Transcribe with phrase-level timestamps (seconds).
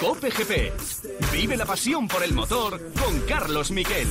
[0.00, 0.72] Cope GP.
[1.30, 4.08] Vive la pasión por el motor con Carlos Miquel.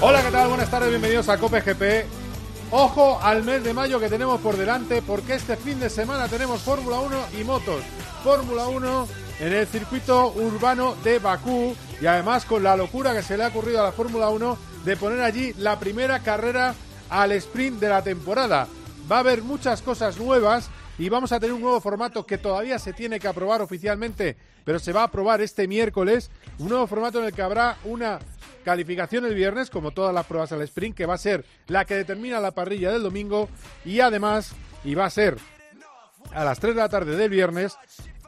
[0.00, 0.48] Hola, ¿qué tal?
[0.48, 2.06] Buenas tardes, bienvenidos a Cope GP.
[2.72, 6.60] Ojo al mes de mayo que tenemos por delante, porque este fin de semana tenemos
[6.62, 7.84] Fórmula 1 y motos.
[8.24, 13.36] Fórmula 1 en el circuito urbano de Bakú y además con la locura que se
[13.36, 16.74] le ha ocurrido a la Fórmula 1 de poner allí la primera carrera
[17.10, 18.66] al sprint de la temporada.
[19.10, 22.78] Va a haber muchas cosas nuevas y vamos a tener un nuevo formato que todavía
[22.78, 26.30] se tiene que aprobar oficialmente, pero se va a aprobar este miércoles.
[26.58, 28.18] Un nuevo formato en el que habrá una
[28.64, 31.94] calificación el viernes, como todas las pruebas al sprint, que va a ser la que
[31.94, 33.48] determina la parrilla del domingo
[33.84, 35.36] y además, y va a ser
[36.32, 37.76] a las 3 de la tarde del viernes,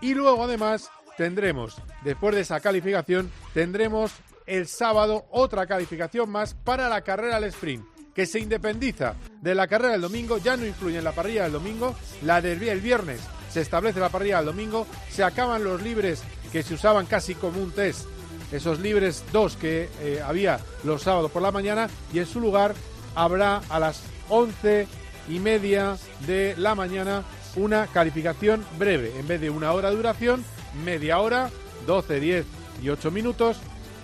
[0.00, 4.12] y luego además tendremos, después de esa calificación, tendremos
[4.46, 9.68] el sábado otra calificación más para la carrera al sprint que se independiza de la
[9.68, 13.20] carrera del domingo, ya no influye en la parrilla del domingo, la del el viernes
[13.50, 17.60] se establece la parrilla del domingo, se acaban los libres que se usaban casi como
[17.60, 18.06] un test,
[18.52, 22.74] esos libres dos que eh, había los sábados por la mañana, y en su lugar
[23.14, 24.86] habrá a las once
[25.28, 27.22] y media de la mañana
[27.56, 30.44] una calificación breve, en vez de una hora de duración,
[30.84, 31.50] media hora,
[31.86, 32.46] 12, 10
[32.82, 33.58] y 8 minutos,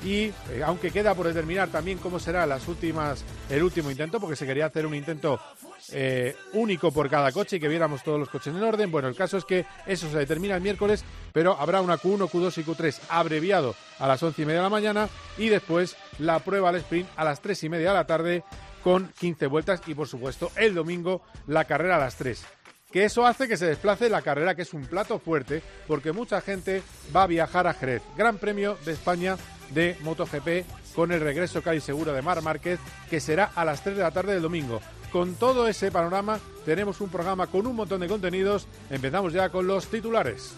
[0.04, 4.36] y eh, aunque queda por determinar también cómo será las últimas el último intento porque
[4.36, 5.40] se quería hacer un intento
[5.92, 8.90] eh, único por cada coche y que viéramos todos los coches en orden.
[8.90, 12.58] Bueno el caso es que eso se determina el miércoles pero habrá una Q1 Q2
[12.58, 15.08] y Q3 abreviado a las once y media de la mañana
[15.38, 18.44] y después la prueba al sprint a las tres y media de la tarde
[18.82, 22.44] con 15 vueltas y por supuesto el domingo la carrera a las 3
[22.94, 26.40] que eso hace que se desplace la carrera, que es un plato fuerte, porque mucha
[26.40, 26.80] gente
[27.14, 28.02] va a viajar a Jerez.
[28.16, 29.36] Gran Premio de España
[29.70, 32.78] de MotoGP con el regreso casi seguro de Mar Márquez,
[33.10, 34.80] que será a las 3 de la tarde del domingo.
[35.10, 38.68] Con todo ese panorama, tenemos un programa con un montón de contenidos.
[38.88, 40.54] Empezamos ya con los titulares.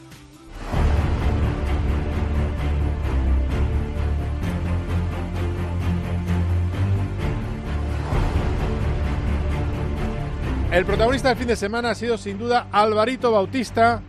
[10.76, 14.02] El protagonista del fin de semana ha sido sin duda Alvarito Bautista,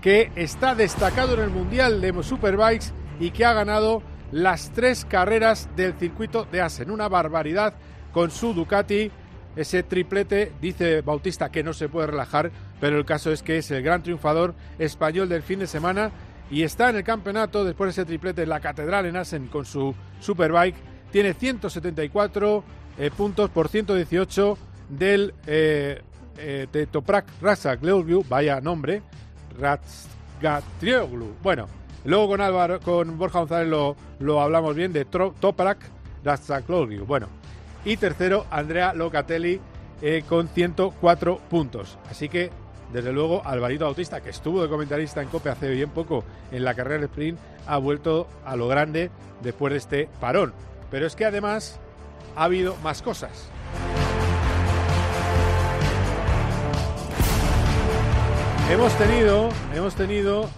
[0.00, 2.86] que está destacado en el Mundial de Superbikes
[3.20, 4.02] y que ha ganado
[4.32, 6.90] las tres carreras del circuito de Asen.
[6.90, 7.74] Una barbaridad
[8.10, 9.10] con su Ducati.
[9.54, 13.70] Ese triplete, dice Bautista que no se puede relajar, pero el caso es que es
[13.70, 16.10] el gran triunfador español del fin de semana
[16.50, 19.66] y está en el campeonato después de ese triplete en la Catedral en Asen con
[19.66, 20.76] su Superbike.
[21.12, 22.64] Tiene 174
[22.96, 24.56] eh, puntos por 118
[24.88, 26.00] del eh,
[26.38, 27.26] eh, de Toprak
[28.28, 29.02] vaya nombre,
[29.58, 31.34] Razgatrioglu.
[31.42, 31.68] Bueno,
[32.04, 33.68] Luego con Álvaro, con Borja González
[34.20, 35.78] lo, hablamos bien de Toprak
[36.22, 37.06] Rastakloglu.
[37.06, 37.28] Bueno,
[37.84, 39.58] y tercero Andrea Locatelli
[40.02, 41.98] eh, con 104 puntos.
[42.10, 42.50] Así que,
[42.92, 46.74] desde luego, Alvarito Bautista, que estuvo de comentarista en COPE hace bien poco en la
[46.74, 49.10] carrera de sprint, ha vuelto a lo grande
[49.42, 50.52] después de este parón.
[50.90, 51.80] Pero es que además
[52.36, 53.48] ha habido más cosas.
[58.70, 60.48] Hemos tenido, hemos tenido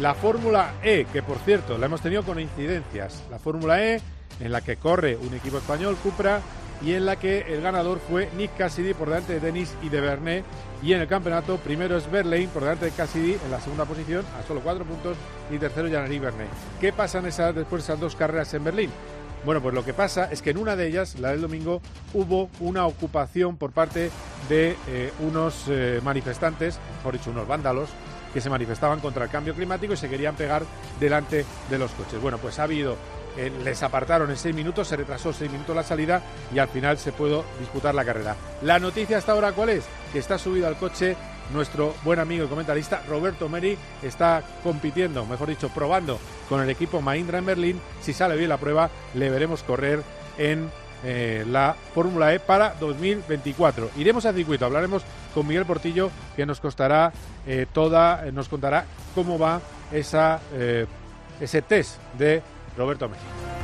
[0.00, 3.24] la Fórmula E, que por cierto la hemos tenido con incidencias.
[3.28, 4.00] La Fórmula E,
[4.40, 6.40] en la que corre un equipo español, Cupra,
[6.80, 10.00] y en la que el ganador fue Nick Cassidy por delante de Denis y de
[10.00, 10.44] Bernet.
[10.80, 14.24] Y en el campeonato, primero es Berlín por delante de Cassidy en la segunda posición,
[14.38, 15.16] a solo cuatro puntos,
[15.50, 16.48] y tercero Jean-Marie Bernet.
[16.80, 18.90] ¿Qué pasa esas, después de esas dos carreras en Berlín?
[19.44, 21.80] Bueno, pues lo que pasa es que en una de ellas, la del domingo,
[22.14, 24.10] hubo una ocupación por parte
[24.48, 27.90] de eh, unos eh, manifestantes, por dicho, unos vándalos,
[28.34, 30.64] que se manifestaban contra el cambio climático y se querían pegar
[31.00, 32.20] delante de los coches.
[32.20, 32.96] Bueno, pues ha habido,
[33.36, 36.98] eh, les apartaron en seis minutos, se retrasó seis minutos la salida y al final
[36.98, 38.36] se pudo disputar la carrera.
[38.62, 39.84] La noticia hasta ahora, ¿cuál es?
[40.12, 41.16] Que está subido al coche
[41.52, 47.00] nuestro buen amigo y comentarista Roberto Meri está compitiendo, mejor dicho, probando con el equipo
[47.00, 47.80] Mahindra en Berlín.
[48.00, 50.02] Si sale bien la prueba, le veremos correr
[50.38, 50.70] en
[51.04, 53.90] eh, la Fórmula E para 2024.
[53.96, 55.02] Iremos al circuito, hablaremos
[55.34, 57.12] con Miguel Portillo, que nos costará
[57.46, 59.60] eh, toda, eh, nos contará cómo va
[59.92, 60.40] esa,
[61.40, 62.42] ese test de
[62.76, 63.55] Roberto México.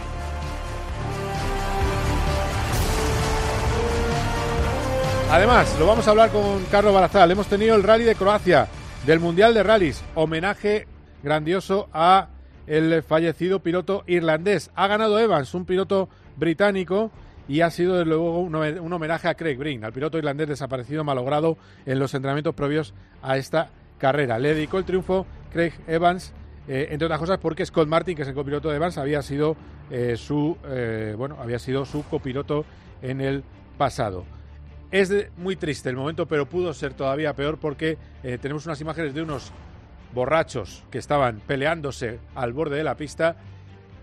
[5.32, 7.30] Además, lo vamos a hablar con Carlos Barazal.
[7.30, 8.68] Hemos tenido el Rally de Croacia,
[9.06, 10.04] del Mundial de Rallys.
[10.14, 10.86] Homenaje
[11.22, 12.28] grandioso a
[12.66, 14.70] el fallecido piloto irlandés.
[14.74, 17.10] Ha ganado Evans, un piloto británico
[17.48, 21.56] y ha sido desde luego un homenaje a Craig Breen, al piloto irlandés desaparecido malogrado
[21.86, 22.92] en los entrenamientos previos
[23.22, 24.38] a esta carrera.
[24.38, 26.34] Le dedicó el triunfo Craig Evans
[26.68, 29.56] eh, entre otras cosas porque Scott Martin, que es el copiloto de Vance, había sido
[29.90, 32.66] eh, su eh, bueno, había sido su copiloto
[33.00, 33.42] en el
[33.78, 34.26] pasado.
[34.92, 37.96] Es muy triste el momento, pero pudo ser todavía peor porque
[38.42, 39.50] tenemos unas imágenes de unos
[40.12, 43.36] borrachos que estaban peleándose al borde de la pista.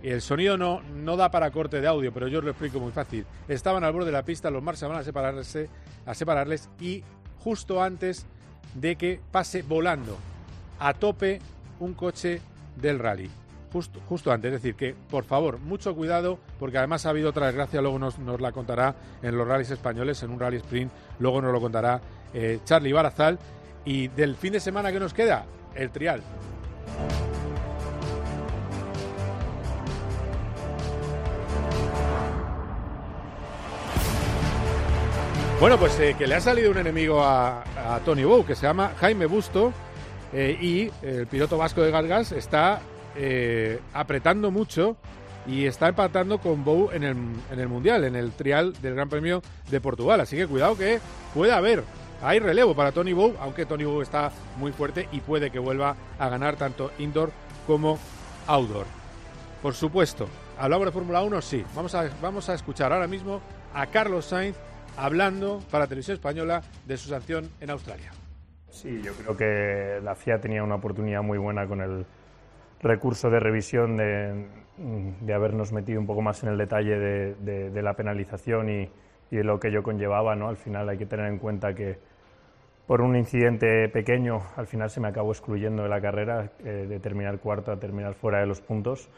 [0.01, 2.91] El sonido no, no da para corte de audio, pero yo os lo explico muy
[2.91, 3.24] fácil.
[3.47, 5.69] Estaban al borde de la pista, los Mars van a separarse,
[6.07, 7.03] a separarles y
[7.38, 8.25] justo antes
[8.74, 10.18] de que pase volando
[10.80, 11.39] a tope
[11.80, 12.42] un coche
[12.75, 13.30] del rally.
[13.71, 17.81] Justo, antes, es decir, que por favor, mucho cuidado, porque además ha habido otra desgracia,
[17.81, 21.62] luego nos, la contará en los rallies españoles, en un rally sprint, luego nos lo
[21.62, 22.01] contará
[22.33, 23.38] eh, Charlie Barazal.
[23.86, 25.45] Y del fin de semana que nos queda,
[25.75, 26.21] el trial.
[35.60, 37.63] Bueno, pues eh, que le ha salido un enemigo a,
[38.06, 39.74] Tony Bow, que se llama Jaime Busto,
[40.31, 42.80] eh, y el piloto vasco de Gargas está
[43.15, 44.97] eh, apretando mucho
[45.47, 47.17] y está empatando con Bow en el,
[47.51, 50.21] en el Mundial, en el trial del Gran Premio de Portugal.
[50.21, 51.00] Así que cuidado que
[51.33, 51.83] puede haber,
[52.21, 55.95] hay relevo para Tony Bow, aunque Tony Bow está muy fuerte y puede que vuelva
[56.17, 57.31] a ganar tanto indoor
[57.65, 57.97] como
[58.47, 58.85] outdoor.
[59.61, 60.27] Por supuesto,
[60.57, 61.65] hablamos de Fórmula 1, sí.
[61.75, 63.41] Vamos a, vamos a escuchar ahora mismo
[63.73, 64.56] a Carlos Sainz
[64.97, 68.11] hablando para Televisión Española de su sanción en Australia.
[68.69, 72.06] Sí, yo creo que la FIA tenía una oportunidad muy buena con el
[72.81, 74.45] recurso de revisión de,
[75.21, 78.89] de habernos metido un poco más en el detalle de, de, la penalización y,
[79.31, 80.35] y, de lo que ello conllevaba.
[80.35, 80.47] ¿no?
[80.47, 81.97] Al final hay que tener en cuenta que
[82.87, 86.99] por un incidente pequeño al final se me acabó excluyendo de la carrera, eh, de
[86.99, 89.09] terminar cuarto a terminar fuera de los puntos.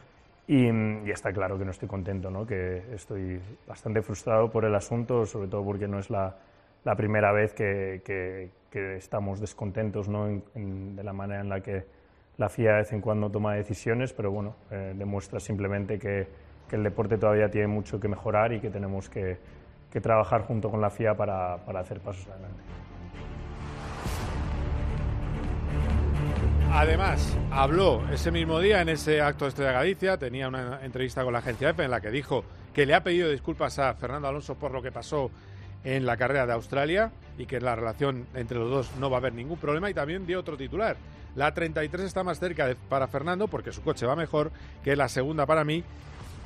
[0.48, 0.68] Y,
[1.10, 2.46] está claro que no estoy contento, ¿no?
[2.46, 6.36] que estoy bastante frustrado por el asunto, sobre todo porque no es la,
[6.84, 8.50] la primera vez que, que,
[8.98, 10.28] estamos descontentos ¿no?
[10.28, 11.86] de la manera en la que
[12.42, 16.28] la FIA de vez en cuando toma decisiones, pero bueno, eh, demuestra simplemente que,
[16.72, 19.38] el deporte todavía tiene mucho que mejorar y que tenemos que,
[20.02, 22.62] trabajar junto con la FIA para, hacer pasos adelante.
[26.72, 31.34] Además, habló ese mismo día en ese acto de Estrella Galicia, tenía una entrevista con
[31.34, 34.56] la agencia EFE en la que dijo que le ha pedido disculpas a Fernando Alonso
[34.56, 35.30] por lo que pasó
[35.84, 39.20] en la carrera de Australia y que la relación entre los dos no va a
[39.20, 40.96] haber ningún problema y también dio otro titular.
[41.36, 44.52] La 33 está más cerca para Fernando porque su coche va mejor
[44.84, 45.84] que la segunda para mí.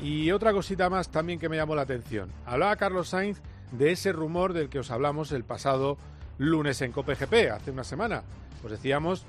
[0.01, 2.29] Y otra cosita más también que me llamó la atención.
[2.45, 3.41] Hablaba Carlos Sainz
[3.71, 5.97] de ese rumor del que os hablamos el pasado
[6.37, 8.23] lunes en COPGP, hace una semana.
[8.63, 9.25] Os decíamos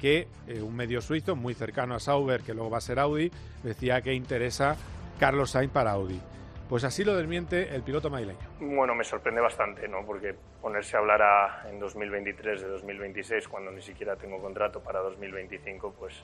[0.00, 3.30] que eh, un medio suizo muy cercano a Sauber, que luego va a ser Audi,
[3.62, 4.76] decía que interesa
[5.18, 6.20] Carlos Sainz para Audi.
[6.68, 8.38] Pues así lo desmiente el piloto madrileño.
[8.58, 10.04] Bueno, me sorprende bastante, ¿no?
[10.06, 15.94] Porque ponerse a hablar en 2023 de 2026 cuando ni siquiera tengo contrato para 2025,
[15.98, 16.22] pues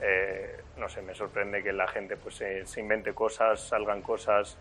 [0.00, 4.56] eh, no sé, me sorprende que la gente pues se, invente cosas, salgan cosas.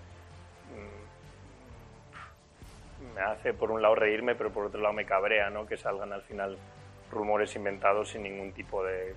[3.02, 5.66] Mm, me hace por un lado reírme, pero por otro lado me cabrea, ¿no?
[5.66, 6.58] Que salgan al final
[7.12, 9.16] rumores inventados sin ningún tipo de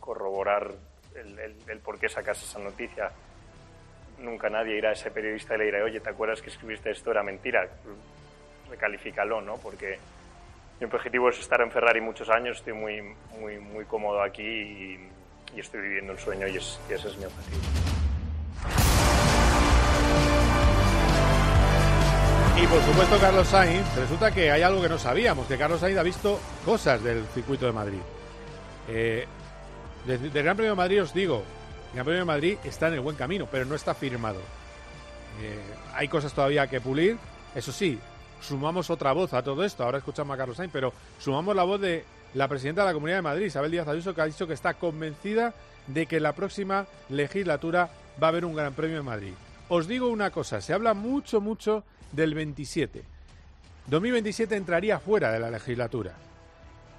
[0.00, 0.72] corroborar
[1.14, 3.10] el, por qué sacas esa noticia.
[4.18, 7.10] Nunca nadie irá a ese periodista y le dirá, oye, ¿te acuerdas que escribiste esto?
[7.10, 7.68] Era mentira.
[8.70, 9.56] Recalifícalo, ¿no?
[9.58, 9.98] Porque
[10.80, 13.02] mi objetivo es estar en Ferrari muchos años, estoy muy,
[13.38, 15.10] muy, muy cómodo aquí y,
[15.58, 17.62] estoy viviendo el sueño y, ese es mi objetivo.
[22.62, 25.98] Y por supuesto Carlos Sainz, resulta que hay algo que no sabíamos, que Carlos Sainz
[25.98, 28.00] ha visto cosas del circuito de Madrid.
[28.88, 29.26] Eh,
[30.06, 31.42] Gran Premio de Madrid os digo,
[31.96, 34.40] el Gran Premio de Madrid está en el buen camino, pero no está firmado.
[35.40, 35.58] Eh,
[35.94, 37.16] hay cosas todavía que pulir,
[37.54, 37.98] eso sí,
[38.40, 41.80] sumamos otra voz a todo esto, ahora escuchamos a Carlos Sainz, pero sumamos la voz
[41.80, 44.52] de la presidenta de la Comunidad de Madrid, Isabel Díaz Ayuso, que ha dicho que
[44.52, 45.54] está convencida
[45.86, 47.88] de que en la próxima legislatura
[48.22, 49.32] va a haber un Gran Premio de Madrid.
[49.70, 53.04] Os digo una cosa, se habla mucho, mucho del 27.
[53.86, 56.12] 2027 entraría fuera de la legislatura.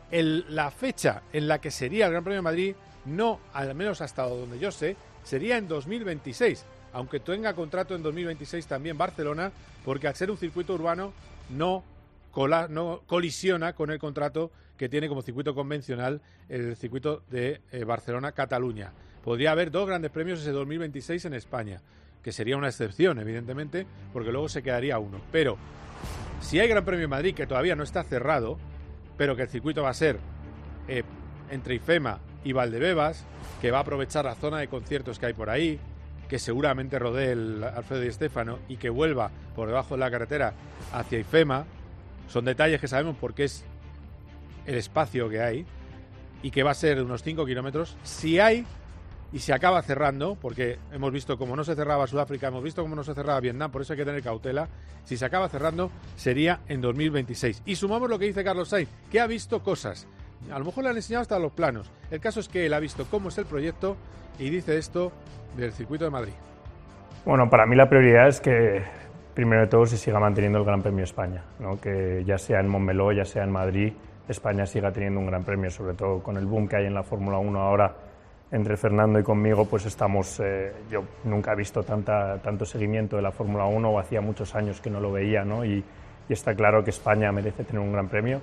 [0.10, 2.76] la fecha en la que sería el Gran Premio de Madrid,
[3.08, 8.68] no, al menos hasta donde yo sé, sería en 2026, aunque tenga contrato en 2026
[8.68, 9.52] también Barcelona,
[9.86, 11.14] porque al ser un circuito urbano
[11.50, 11.84] no,
[12.70, 18.92] no colisiona con el contrato que tiene como circuito convencional el circuito de eh, Barcelona-Cataluña.
[19.24, 21.82] Podría haber dos grandes premios ese 2026 en España
[22.24, 25.22] que sería una excepción, evidentemente, porque luego se quedaría uno.
[25.32, 25.58] Pero
[26.42, 28.58] si hay Gran Premio de Madrid que todavía no está cerrado,
[29.18, 30.20] pero que el circuito va a ser
[30.88, 31.04] eh,
[31.50, 33.26] entre IFEMA y Valdebebas,
[33.60, 35.82] que va a aprovechar la zona de conciertos que hay por ahí,
[36.30, 40.54] que seguramente rodee el Alfredo y Estefano y que vuelva por debajo de la carretera
[40.94, 41.66] hacia IFEMA,
[42.30, 43.66] son detalles que sabemos porque es
[44.66, 45.66] el espacio que hay
[46.42, 47.98] y que va a ser de unos 5 kilómetros.
[48.04, 48.66] Si hay
[49.34, 52.96] y se acaba cerrando, porque hemos visto cómo no se cerraba Sudáfrica, hemos visto cómo
[52.96, 54.70] no se cerraba Vietnam, por eso hay que tener cautela.
[55.04, 57.64] Si se acaba cerrando, sería en 2026.
[57.66, 60.08] Y sumamos lo que dice Carlos Sainz, que ha visto cosas.
[60.52, 61.92] A lo mejor le han enseñado hasta los planos.
[62.12, 63.98] El caso es que él ha visto cómo es el proyecto
[64.40, 65.12] y dice esto
[65.56, 66.34] del circuito de Madrid.
[67.26, 68.84] Bueno, para mí la prioridad es que
[69.34, 71.44] primero de todo se siga manteniendo el Gran Premio España,
[71.82, 73.94] que ya sea en Montmeló, ya sea en Madrid,
[74.28, 77.04] España siga teniendo un Gran Premio, sobre todo con el boom que hay en la
[77.04, 77.96] Fórmula 1 ahora
[78.52, 83.22] entre Fernando y conmigo, pues estamos, eh, yo nunca he visto tanta, tanto seguimiento de
[83.22, 85.66] la Fórmula 1 o hacía muchos años que no lo veía, ¿no?
[85.66, 85.84] Y,
[86.30, 88.42] está claro que España merece tener un gran premio.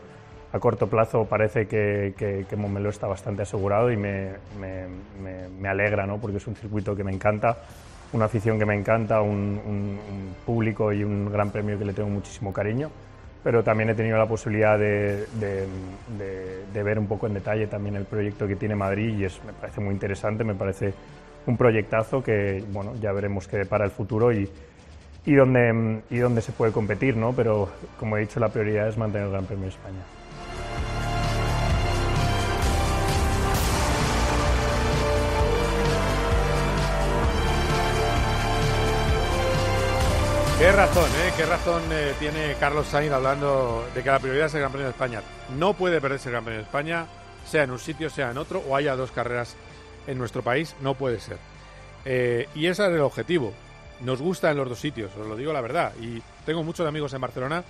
[0.54, 4.30] A corto plazo parece que, que, que está bastante asegurado y me,
[4.61, 4.87] me,
[5.61, 6.18] me, alegra, ¿no?
[6.18, 7.58] Porque es un circuito que me encanta,
[8.12, 12.08] una afición que me encanta, un, un público y un gran premio que le tengo
[12.08, 12.88] muchísimo cariño
[13.44, 15.26] pero también he tenido la posibilidad de,
[16.73, 19.82] ver un poco en detalle también el proyecto que tiene Madrid y es, me parece
[19.82, 20.94] muy interesante, me parece
[21.46, 24.49] un proyectazo que bueno, ya veremos qué para el futuro y,
[25.26, 27.34] y, y dónde se puede competir, ¿no?
[27.34, 27.68] pero
[28.00, 30.24] como he dicho la prioridad es mantener el Gran Premio de España.
[40.64, 41.30] Qué razón, ¿eh?
[41.37, 44.87] Qué razón eh, tiene Carlos Sainz hablando de que la prioridad es el Gran Premio
[44.87, 45.21] de España.
[45.59, 47.06] No puede perderse el Gran Premio de España,
[47.44, 49.56] sea en un sitio, sea en otro, o haya dos carreras
[50.06, 51.37] en nuestro país, no puede ser.
[52.06, 53.52] Eh, y ese es el objetivo.
[54.00, 55.92] Nos gusta en los dos sitios, os lo digo la verdad.
[56.00, 57.62] Y tengo muchos amigos en Barcelona,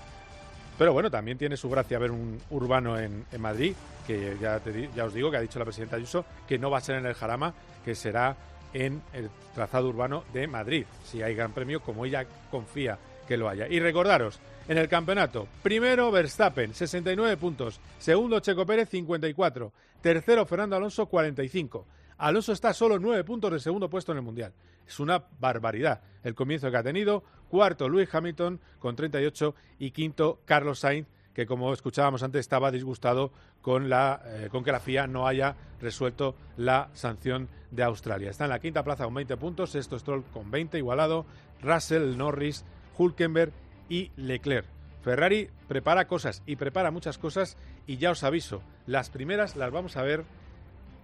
[0.79, 3.75] pero bueno, también tiene su gracia ver un urbano en, Madrid,
[4.07, 4.61] que ya,
[4.95, 7.07] ya os digo que ha dicho la presidenta Ayuso que no va a ser en
[7.07, 8.37] el Jarama, que será
[8.75, 13.49] en el trazado urbano de Madrid, si hay gran premio como ella confía que lo
[13.49, 13.67] haya.
[13.69, 14.39] Y recordaros,
[14.69, 21.87] en el campeonato, primero Verstappen, 69 puntos, segundo Checo Pérez, 54, tercero Fernando Alonso, 45.
[22.19, 24.53] Alonso está solo 9 puntos de segundo puesto en el Mundial.
[24.87, 27.23] Es una barbaridad el comienzo que ha tenido.
[27.49, 33.33] Cuarto, Luis Hamilton con 38 y quinto, Carlos Sainz que como escuchábamos antes estaba disgustado
[33.61, 38.31] con, la, eh, con que la FIA no haya resuelto la sanción de Australia.
[38.31, 41.27] Está en la quinta plaza con 20 puntos, sexto Stroll con 20 igualado,
[41.61, 42.65] Russell, Norris,
[42.97, 43.53] Hulkenberg
[43.89, 44.67] y Leclerc.
[45.03, 49.99] Ferrari prepara cosas y prepara muchas cosas y ya os aviso, las primeras las vamos
[49.99, 50.25] a ver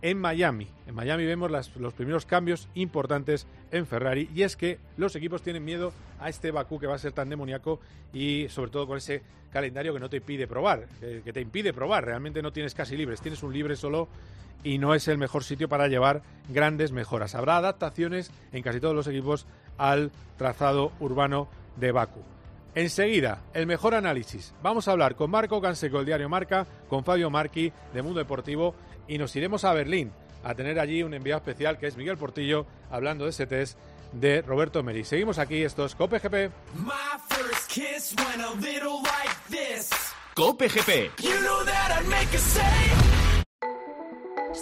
[0.02, 0.68] en Miami.
[0.86, 5.64] En Miami vemos los primeros cambios importantes en Ferrari y es que los equipos tienen
[5.64, 7.80] miedo a este Bakú que va a ser tan demoníaco
[8.12, 12.04] y sobre todo con ese calendario que no te pide probar, que te impide probar,
[12.04, 14.08] realmente no tienes casi libres, tienes un libre solo
[14.62, 17.34] y no es el mejor sitio para llevar grandes mejoras.
[17.34, 19.46] Habrá adaptaciones en casi todos los equipos
[19.78, 22.20] al trazado urbano de Bakú.
[22.74, 24.54] Enseguida, el mejor análisis.
[24.62, 28.74] Vamos a hablar con Marco Canseco, el diario Marca, con Fabio Marqui, de Mundo Deportivo,
[29.08, 30.12] y nos iremos a Berlín
[30.44, 33.78] a tener allí un enviado especial que es Miguel Portillo, hablando de ese test
[34.12, 35.04] de Roberto Meri.
[35.04, 36.50] Seguimos aquí, esto es Cope GP.
[40.34, 41.20] Cope GP.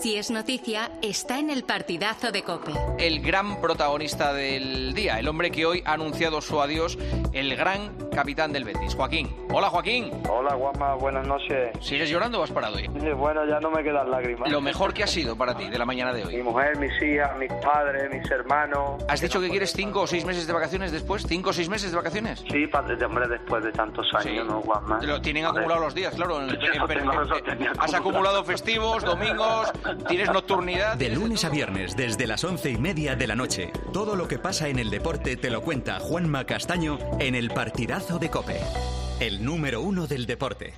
[0.00, 2.70] Si es noticia, está en el partidazo de Cope.
[2.98, 6.96] El gran protagonista del día, el hombre que hoy ha anunciado su adiós,
[7.32, 9.34] el gran capitán del Betis, Joaquín.
[9.52, 10.12] Hola, Joaquín.
[10.30, 11.70] Hola, Juanma, buenas noches.
[11.80, 12.86] ¿Sigues llorando o has parado hoy?
[12.86, 14.48] Bueno, ya no me quedan lágrimas.
[14.50, 16.36] Lo mejor que ha sido para ti de la mañana de hoy.
[16.36, 19.02] Mi mujer, mis hijas, mis padres, mis hermanos.
[19.08, 21.24] ¿Has dicho que quieres cinco o seis meses de vacaciones después?
[21.26, 22.44] ¿Cinco o seis meses de vacaciones?
[22.48, 25.00] Sí, padre, hombre, después de tantos años, ¿no, Juanma?
[25.02, 26.38] Lo tienen acumulados los días, claro.
[27.78, 29.72] has acumulado festivos, domingos,
[30.08, 30.96] Tienes nocturnidad.
[30.96, 33.72] De lunes a viernes, desde las once y media de la noche.
[33.92, 38.18] Todo lo que pasa en el deporte te lo cuenta Juanma Castaño en el partidazo
[38.18, 38.60] de Cope.
[39.20, 40.74] El número uno del deporte.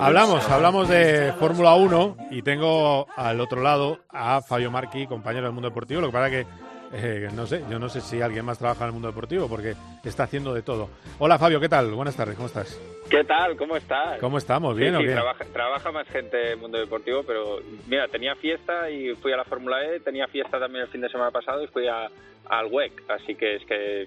[0.00, 5.52] Hablamos, hablamos de Fórmula 1 y tengo al otro lado a Fabio Marchi, compañero del
[5.52, 6.00] mundo deportivo.
[6.00, 6.46] Lo que pasa que
[6.92, 9.74] eh, no sé, yo no sé si alguien más trabaja en el mundo deportivo porque
[10.04, 10.88] está haciendo de todo.
[11.18, 11.92] Hola Fabio, ¿qué tal?
[11.92, 12.80] Buenas tardes, ¿cómo estás?
[13.10, 13.56] ¿Qué tal?
[13.56, 14.18] ¿Cómo estás?
[14.20, 14.76] ¿Cómo estamos?
[14.76, 15.12] ¿Bien sí, o qué?
[15.12, 19.36] Trabaja, trabaja, más gente en el mundo deportivo, pero mira, tenía fiesta y fui a
[19.36, 22.08] la Fórmula E, tenía fiesta también el fin de semana pasado y fui a,
[22.48, 24.02] al WEC, así que es que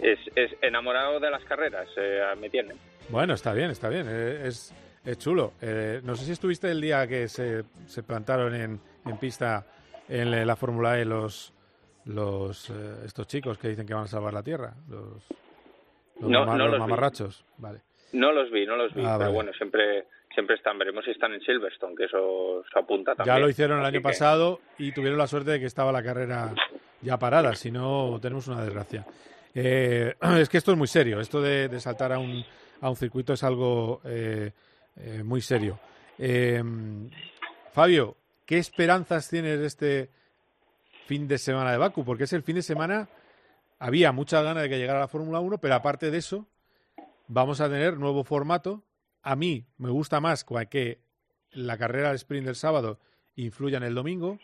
[0.00, 2.76] es, es enamorado de las carreras, eh, me tienen.
[3.08, 4.72] Bueno, está bien, está bien, eh, es,
[5.04, 5.52] es chulo.
[5.60, 9.66] Eh, no sé si estuviste el día que se, se plantaron en, en pista
[10.08, 11.52] en la Fórmula E los
[12.04, 15.24] los eh, estos chicos que dicen que van a salvar la Tierra, los,
[16.20, 16.78] los, No, no los los vi.
[16.80, 17.44] mamarrachos.
[17.58, 17.80] Vale.
[18.12, 19.32] No los vi, no los vi, Ah, pero vale.
[19.34, 23.36] bueno, siempre siempre están, veremos si están en Silverstone, que eso se apunta también.
[23.36, 26.02] Ya lo hicieron el año que- pasado y tuvieron la suerte de que estaba la
[26.02, 26.54] carrera
[27.02, 29.06] ya parada, si no tenemos una desgracia.
[29.54, 32.44] Eh, es que esto es muy serio, esto de, de saltar a un,
[32.80, 34.50] a un circuito es algo eh,
[34.96, 35.78] eh, muy serio.
[36.18, 36.62] Eh,
[37.72, 40.10] Fabio, ¿qué esperanzas tienes de este
[41.06, 42.04] fin de semana de Baku?
[42.04, 43.08] Porque es el fin de semana,
[43.78, 46.46] había muchas ganas de que llegara la Fórmula 1, pero aparte de eso,
[47.28, 48.84] vamos a tener nuevo formato.
[49.22, 51.00] A mí me gusta más que
[51.50, 53.00] la carrera del sprint del sábado
[53.36, 54.38] influya en el domingo.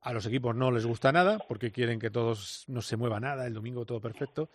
[0.00, 3.46] A los equipos no les gusta nada porque quieren que todos no se mueva nada,
[3.46, 4.48] el domingo todo perfecto.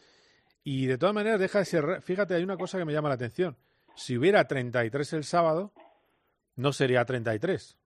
[0.63, 2.01] Y de todas maneras, deja de ser.
[2.01, 3.57] Fíjate, hay una cosa que me llama la atención.
[3.95, 5.71] Si hubiera 33 el sábado,
[6.55, 7.77] no sería 33.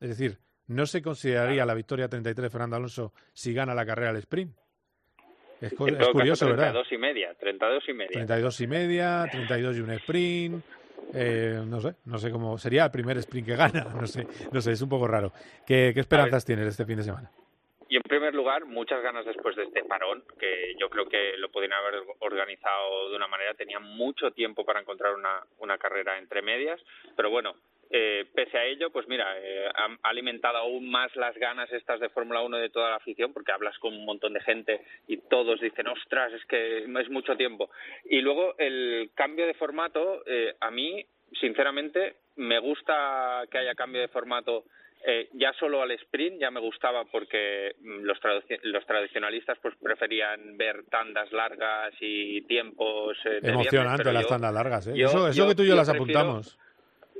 [0.00, 4.12] Es decir, no se consideraría la victoria 33 de Fernando Alonso si gana la carrera
[4.12, 4.54] del sprint.
[5.60, 6.72] Es, curioso, caso, ¿verdad?
[6.72, 8.12] 32 y media, 32 y media.
[8.12, 10.64] 32 y media, 32 y un sprint.
[11.14, 13.84] eh, no sé, no sé cómo sería el primer sprint que gana.
[13.94, 15.32] No sé, no sé, es un poco raro.
[15.64, 17.30] ¿Qué, qué esperanzas tienes este fin de semana?
[17.92, 21.50] Y en primer lugar, muchas ganas después de este parón, que yo creo que lo
[21.50, 23.52] podrían haber organizado de una manera.
[23.52, 26.80] Tenían mucho tiempo para encontrar una, una carrera entre medias,
[27.14, 27.54] pero bueno,
[27.90, 32.08] eh, pese a ello, pues mira, eh, ha alimentado aún más las ganas estas de
[32.08, 35.60] Fórmula 1 de toda la afición, porque hablas con un montón de gente y todos
[35.60, 37.68] dicen, ostras, es que es mucho tiempo.
[38.06, 41.04] Y luego el cambio de formato, eh, a mí,
[41.38, 44.64] sinceramente, me gusta que haya cambio de formato
[45.04, 49.74] eh, ya solo al sprint ya me gustaba porque mm, los, traduci- los tradicionalistas pues
[49.82, 54.92] preferían ver tandas largas y tiempos eh, viernes, Emocionante pero las yo- tandas largas, ¿eh?
[54.96, 56.58] yo- eso eso yo- que tú y yo yo las prefiero- apuntamos.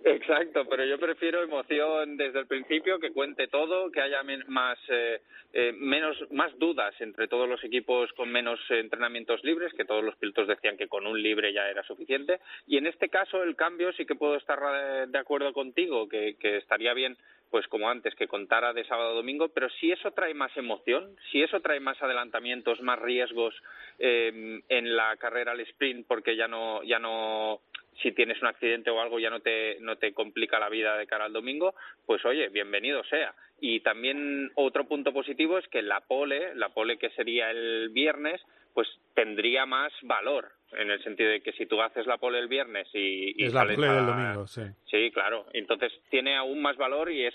[0.04, 5.20] Exacto, pero yo prefiero emoción desde el principio, que cuente todo, que haya más eh,
[5.52, 10.02] eh, menos más dudas entre todos los equipos con menos eh, entrenamientos libres, que todos
[10.02, 12.40] los pilotos decían que con un libre ya era suficiente.
[12.66, 16.36] Y en este caso el cambio sí que puedo estar eh, de acuerdo contigo, que,
[16.40, 17.16] que estaría bien,
[17.50, 19.50] pues como antes, que contara de sábado a domingo.
[19.50, 23.54] Pero si eso trae más emoción, si eso trae más adelantamientos, más riesgos
[23.98, 27.60] eh, en la carrera al sprint, porque ya no ya no
[28.00, 31.06] si tienes un accidente o algo ya no te, no te complica la vida de
[31.06, 31.74] cara al domingo,
[32.06, 33.34] pues oye, bienvenido sea.
[33.60, 38.40] Y también otro punto positivo es que la pole, la pole que sería el viernes,
[38.74, 42.48] pues tendría más valor, en el sentido de que si tú haces la pole el
[42.48, 44.62] viernes y, y Es la a- del domingo, sí.
[44.90, 45.46] Sí, claro.
[45.52, 47.34] Entonces tiene aún más valor y es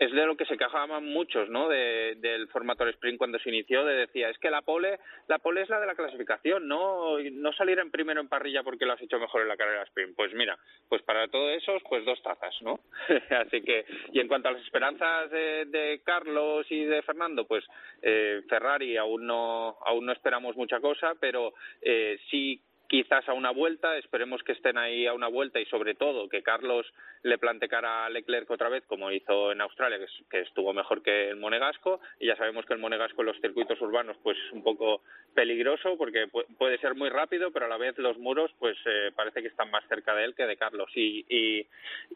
[0.00, 1.68] es de lo que se quejaban muchos, ¿no?
[1.68, 5.38] De, del formato del sprint cuando se inició, de decía, es que la pole, la
[5.38, 8.94] pole es la de la clasificación, no no salir en primero en parrilla porque lo
[8.94, 10.16] has hecho mejor en la carrera sprint.
[10.16, 10.58] Pues mira,
[10.88, 12.80] pues para todo eso, pues dos tazas, ¿no?
[13.46, 17.62] Así que, y en cuanto a las esperanzas de, de Carlos y de Fernando, pues
[18.00, 22.58] eh, Ferrari aún no aún no esperamos mucha cosa, pero eh, sí
[22.90, 26.42] quizás a una vuelta, esperemos que estén ahí a una vuelta y sobre todo que
[26.42, 26.84] Carlos
[27.22, 30.72] le plante cara a Leclerc otra vez como hizo en Australia, que, es- que estuvo
[30.72, 32.00] mejor que el Monegasco.
[32.18, 35.02] Y ya sabemos que el Monegasco en los circuitos urbanos pues es un poco
[35.34, 39.12] peligroso porque pu- puede ser muy rápido pero a la vez los muros pues eh,
[39.14, 40.90] parece que están más cerca de él que de Carlos.
[40.96, 41.66] Y, y,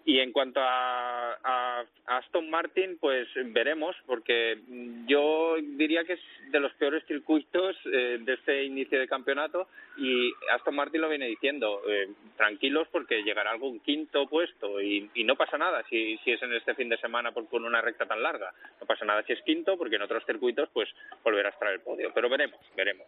[0.04, 4.58] y en cuanto a, a Aston Martin pues veremos porque
[5.06, 9.68] yo diría que es de los peores circuitos eh, de este inicio de campeonato.
[9.96, 10.32] Y
[10.64, 15.37] Aston Martin lo viene diciendo eh, tranquilos porque llegará algún quinto puesto y, y no
[15.37, 18.22] pasa nada si, si es en este fin de semana por, con una recta tan
[18.22, 18.50] larga
[18.81, 20.88] no pasa nada si es quinto porque en otros circuitos pues
[21.22, 23.07] volverá a estar el podio pero veremos veremos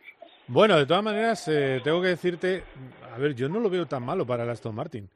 [0.48, 2.62] Bueno, de todas maneras, eh, tengo que decirte,
[3.12, 5.08] a ver, yo no lo veo tan malo para el Aston Martin.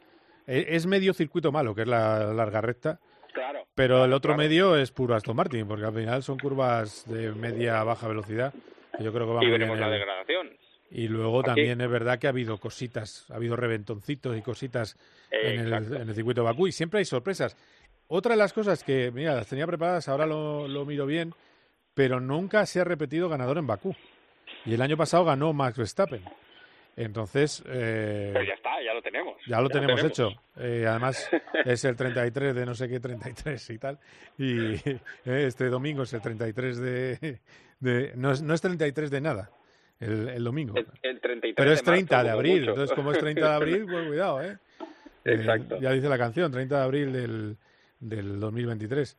[0.46, 2.98] Eh, es medio circuito malo, que es la larga recta,
[3.32, 4.42] claro pero el otro claro.
[4.42, 8.52] medio es puro Aston Martin, porque al final son curvas de media baja velocidad,
[8.96, 9.88] que yo creo que van y veremos bien.
[9.88, 10.50] la el- degradación
[10.90, 14.96] Y luego Aquí- también es verdad que ha habido cositas, ha habido reventoncitos y cositas
[15.30, 17.56] Eh, en, el, en el circuito de Bakú y siempre hay sorpresas.
[18.08, 21.32] Otra de las cosas que, mira, las tenía preparadas, ahora lo, lo miro bien,
[21.94, 23.94] pero nunca se ha repetido ganador en Bakú.
[24.66, 26.22] Y el año pasado ganó Max Verstappen.
[26.96, 27.62] Entonces.
[27.66, 29.36] Eh, Pero ya está, ya lo tenemos.
[29.46, 30.30] Ya lo, tenemos, hecho.
[30.56, 31.30] Eh, además,
[31.64, 33.98] es el 33 de no sé qué 33 y tal.
[34.36, 37.38] Y eh, este domingo es el 33 de.
[37.78, 39.50] de no, es, no es 33 de nada.
[40.00, 40.74] El, el domingo.
[40.76, 42.68] El, 33 Pero es 30 de, abril.
[42.68, 44.58] Entonces, como es 30 de abril, pues cuidado, ¿eh?
[45.24, 45.78] Exacto.
[45.78, 47.56] ya dice la canción, 30 de abril del,
[48.00, 49.16] del 2023.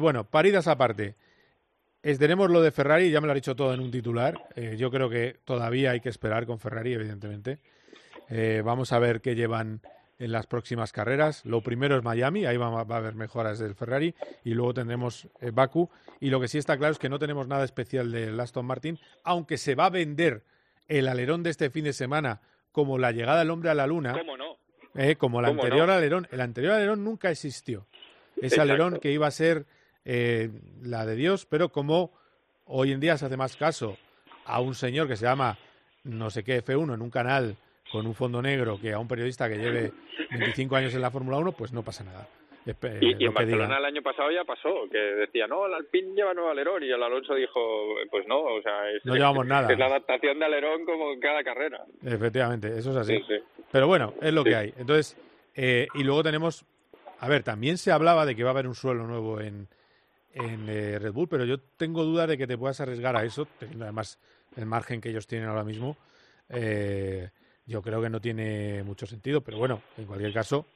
[0.00, 1.16] bueno, paridas aparte
[2.02, 4.48] tenemos lo de Ferrari, ya me lo ha dicho todo en un titular.
[4.56, 7.58] Eh, yo creo que todavía hay que esperar con Ferrari, evidentemente.
[8.28, 9.80] Eh, vamos a ver qué llevan
[10.20, 11.44] en las próximas carreras.
[11.44, 15.50] Lo primero es Miami, ahí va, a haber mejoras del Ferrari, y luego tendremos eh,
[15.50, 15.90] Baku.
[16.20, 18.98] Y lo que sí está claro es que no tenemos nada especial del Aston Martin,
[19.24, 20.44] aunque se va a vender
[20.86, 24.12] el alerón de este fin de semana como la llegada del hombre a la luna.
[24.12, 24.58] ¿Cómo no?
[25.18, 26.28] como el anterior alerón.
[26.30, 27.86] El anterior alerón nunca existió.
[28.40, 29.66] Ese alerón que iba a ser
[30.04, 30.50] eh,
[30.82, 32.12] la de Dios, pero como
[32.66, 33.96] hoy en día se hace más caso
[34.44, 35.58] a un señor que se llama
[36.02, 37.56] no sé qué F1 en un canal
[37.90, 39.92] con un fondo negro que a un periodista que lleve
[40.30, 42.28] 25 años en la Fórmula 1, pues no pasa nada.
[43.00, 46.50] y, en Barcelona el año pasado ya pasó, que decía, no, el Alpine lleva nuevo
[46.50, 47.60] alerón, y el Alonso dijo,
[48.10, 49.72] pues no, o sea, es, no llevamos nada.
[49.72, 51.84] es la adaptación de alerón como en cada carrera.
[52.04, 53.20] Efectivamente, eso es así.
[53.72, 54.74] Pero bueno, es lo que hay.
[54.78, 55.16] Entonces,
[55.54, 56.64] eh, y luego tenemos,
[57.18, 59.68] a ver, también se hablaba de que va a haber un suelo nuevo en,
[60.32, 63.48] en eh, Red Bull, pero yo tengo duda de que te puedas arriesgar a eso,
[63.58, 64.20] teniendo además
[64.56, 65.96] el margen que ellos tienen ahora mismo.
[66.48, 67.30] Eh,
[67.70, 70.66] yo creo que no tiene mucho sentido, pero bueno, en cualquier caso,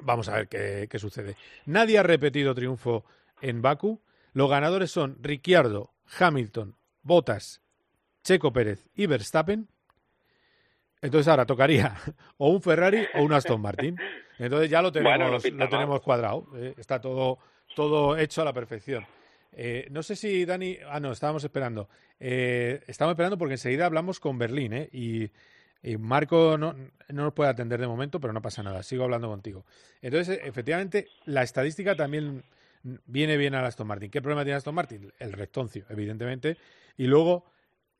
[0.00, 1.36] vamos a ver qué, sucede.
[1.66, 3.04] Nadie ha repetido triunfo
[3.42, 4.00] en Baku.
[4.32, 7.60] Los ganadores son Ricciardo, Hamilton, Bottas,
[8.24, 9.68] Checo Pérez y Verstappen.
[11.02, 11.94] Entonces ahora tocaría
[12.38, 13.98] o un Ferrari o un Aston Martin.
[14.38, 16.48] Entonces ya lo tenemos, lo tenemos cuadrado.
[16.56, 17.38] Eh, está todo
[17.74, 19.06] todo hecho a la perfección.
[19.52, 20.78] Eh, no sé si Dani.
[20.88, 21.88] Ah, no, estábamos esperando.
[22.18, 24.88] Eh, estábamos esperando porque enseguida hablamos con Berlín, ¿eh?
[24.92, 25.30] Y,
[25.98, 28.82] Marco no, no, nos puede atender de momento, pero no pasa nada.
[28.82, 29.64] Sigo hablando contigo.
[30.02, 32.44] Entonces, efectivamente, la estadística también
[33.06, 34.10] viene bien a Aston Martin.
[34.10, 35.12] ¿Qué problema tiene Aston Martin?
[35.18, 36.56] El rectoncio, evidentemente.
[36.96, 37.44] Y luego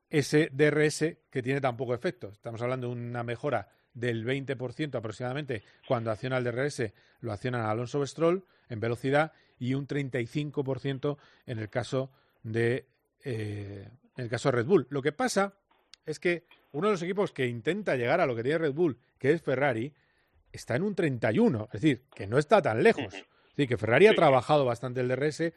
[0.08, 2.28] ese DRS que tiene tan poco efecto.
[2.28, 8.06] Estamos hablando de una mejora del 20% aproximadamente cuando acciona el DRS, lo acciona Alonso
[8.06, 12.10] Stroll en velocidad y un 35% en el caso
[12.42, 12.86] de
[13.24, 14.86] eh, en el caso de Red Bull.
[14.90, 15.54] Lo que pasa
[16.04, 16.44] es que
[16.76, 19.40] uno de los equipos que intenta llegar a lo que tiene Red Bull, que es
[19.40, 19.94] Ferrari,
[20.52, 23.14] está en un 31, es decir, que no está tan lejos.
[23.14, 25.54] Es decir, que Ferrari ha trabajado bastante el DRS.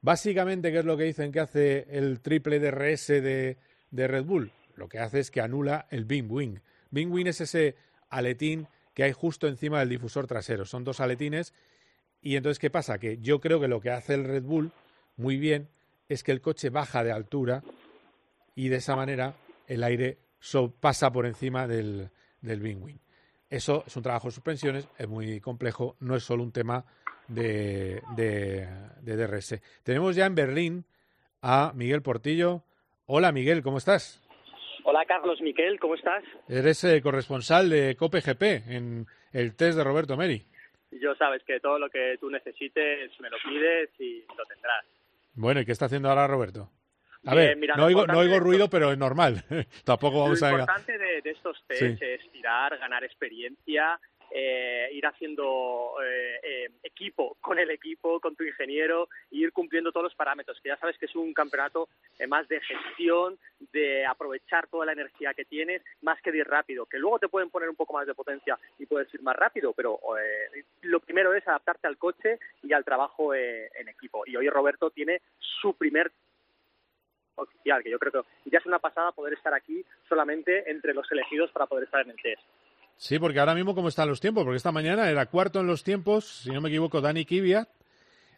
[0.00, 3.58] Básicamente, ¿qué es lo que dicen que hace el triple DRS de,
[3.90, 4.52] de Red Bull?
[4.74, 6.60] Lo que hace es que anula el Bing Wing.
[6.90, 7.76] Bing Wing es ese
[8.08, 10.64] aletín que hay justo encima del difusor trasero.
[10.64, 11.52] Son dos aletines
[12.22, 12.98] y entonces, ¿qué pasa?
[12.98, 14.72] Que yo creo que lo que hace el Red Bull
[15.18, 15.68] muy bien
[16.08, 17.62] es que el coche baja de altura
[18.54, 19.34] y de esa manera
[19.66, 20.23] el aire
[20.80, 22.98] pasa por encima del, del wing.
[23.50, 26.84] Eso es un trabajo de suspensiones, es muy complejo, no es solo un tema
[27.28, 28.66] de, de,
[29.02, 29.60] de DRS.
[29.82, 30.84] Tenemos ya en Berlín
[31.42, 32.62] a Miguel Portillo.
[33.06, 34.22] Hola Miguel, ¿cómo estás?
[34.84, 36.22] Hola Carlos Miquel, ¿cómo estás?
[36.48, 40.46] Eres eh, corresponsal de COPE GP en el test de Roberto Meri
[41.00, 44.84] yo sabes que todo lo que tú necesites me lo pides y lo tendrás.
[45.34, 46.70] Bueno, ¿y qué está haciendo ahora Roberto?
[47.26, 49.44] A ver, no, oigo, no oigo ruido, pero es normal.
[49.84, 50.50] Tampoco vamos a...
[50.50, 53.98] Lo importante de, estos test es tirar, ganar experiencia
[54.36, 59.92] eh, ir haciendo eh, eh, equipo con el equipo, con tu ingeniero, e ir cumpliendo
[59.92, 61.88] todos los parámetros, que ya sabes que es un campeonato
[62.26, 63.38] más de gestión,
[63.72, 67.28] de aprovechar toda la energía que tienes, más que de ir rápido, que luego te
[67.28, 70.00] pueden poner un poco más de potencia y puedes ir más rápido, pero
[70.82, 74.24] lo primero es adaptarte al coche y al trabajo en equipo.
[74.26, 76.10] Y hoy Roberto tiene su primer
[77.36, 81.10] oficial, que yo creo que ya es una pasada poder estar aquí solamente entre los
[81.10, 82.42] elegidos para poder estar en el test.
[82.96, 85.82] Sí, porque ahora mismo cómo están los tiempos, porque esta mañana era cuarto en los
[85.82, 87.68] tiempos, si no me equivoco, Dani Kvyat,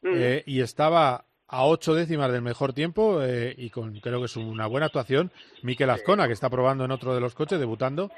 [0.03, 0.15] mm.
[0.15, 4.37] eh, y estaba a ocho décimas del mejor tiempo eh, y con creo que es
[4.37, 5.31] una buena actuación
[5.63, 8.11] Miquel Azcona, que está probando en otro de los coches, debutando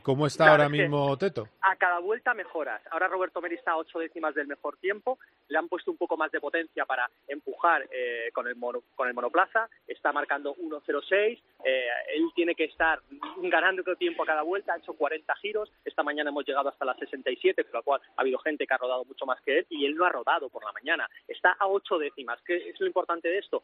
[0.00, 1.48] ¿Cómo está ahora mismo Teto?
[1.60, 2.80] A cada vuelta mejoras.
[2.90, 5.18] Ahora Roberto Meri está a ocho décimas del mejor tiempo.
[5.48, 8.56] Le han puesto un poco más de potencia para empujar eh, con, el
[8.94, 9.68] con el monoplaza.
[9.86, 11.38] Está marcando 1.06.
[11.64, 13.00] Eh, él tiene que estar
[13.42, 14.72] ganando tiempo a cada vuelta.
[14.72, 15.70] Ha hecho 40 giros.
[15.84, 18.78] Esta mañana hemos llegado hasta las 67, con lo cual ha habido gente que ha
[18.78, 21.08] rodado mucho más que él y él no ha rodado por la mañana.
[21.28, 22.40] Está a ocho décimas.
[22.46, 23.62] ¿Qué es lo importante de esto?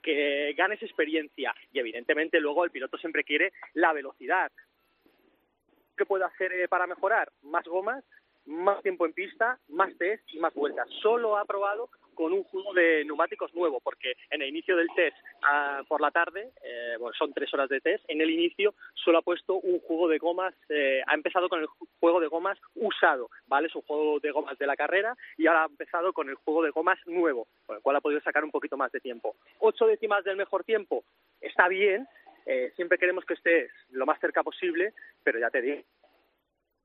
[0.00, 4.50] Que ganes experiencia y evidentemente luego el piloto siempre quiere la velocidad.
[5.96, 7.30] ¿Qué puedo hacer eh, para mejorar?
[7.42, 8.04] Más gomas,
[8.46, 10.88] más tiempo en pista, más test y más vueltas.
[11.02, 15.16] Solo ha probado con un juego de neumáticos nuevo, porque en el inicio del test
[15.42, 19.16] ah, por la tarde, eh, bueno, son tres horas de test, en el inicio solo
[19.16, 21.66] ha puesto un juego de gomas, eh, ha empezado con el
[21.98, 23.68] juego de gomas usado, ¿vale?
[23.68, 26.62] Es un juego de gomas de la carrera y ahora ha empezado con el juego
[26.62, 29.36] de gomas nuevo, con el cual ha podido sacar un poquito más de tiempo.
[29.58, 31.04] Ocho décimas del mejor tiempo,
[31.40, 32.06] está bien,
[32.44, 34.92] eh, siempre queremos que estés lo más cerca posible,
[35.24, 35.82] pero ya te digo,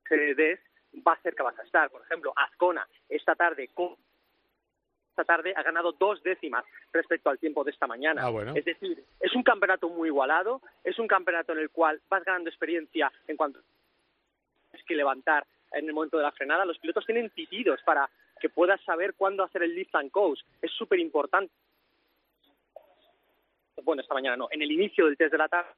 [0.08, 0.60] des
[1.06, 1.90] va cerca vas a estar.
[1.90, 3.68] Por ejemplo, Azcona esta tarde
[5.16, 8.26] esta tarde ha ganado dos décimas respecto al tiempo de esta mañana.
[8.26, 12.22] Ah, es decir, es un campeonato muy igualado, es un campeonato en el cual vas
[12.22, 13.60] ganando experiencia en cuanto
[14.74, 16.66] es que levantar en el momento de la frenada.
[16.66, 20.46] Los pilotos tienen pitidos para que puedas saber cuándo hacer el lift and coast.
[20.60, 21.50] Es súper importante.
[23.82, 25.70] Bueno, esta mañana no, en el inicio del test de la tarde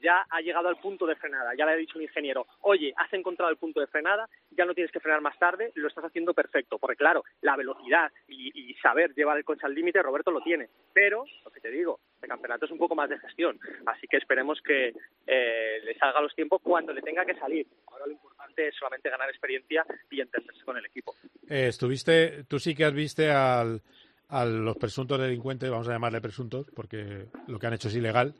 [0.00, 1.52] ya ha llegado al punto de frenada.
[1.56, 4.74] Ya le ha dicho un ingeniero, oye, has encontrado el punto de frenada, ya no
[4.74, 6.78] tienes que frenar más tarde, lo estás haciendo perfecto.
[6.78, 10.68] Porque claro, la velocidad y, saber llevar el coche al límite, Roberto lo tiene.
[10.94, 13.58] Pero, lo que te digo, el campeonato es un poco más de gestión.
[13.84, 14.94] Así que esperemos que
[15.26, 17.66] eh, le salga los tiempos cuando le tenga que salir.
[17.88, 21.14] Ahora lo importante es solamente ganar experiencia y entenderse con el equipo.
[21.48, 23.82] Eh, estuviste, tú sí que has visto al,
[24.30, 28.34] a los presuntos delincuentes, vamos a llamarle presuntos, porque lo que han hecho es ilegal,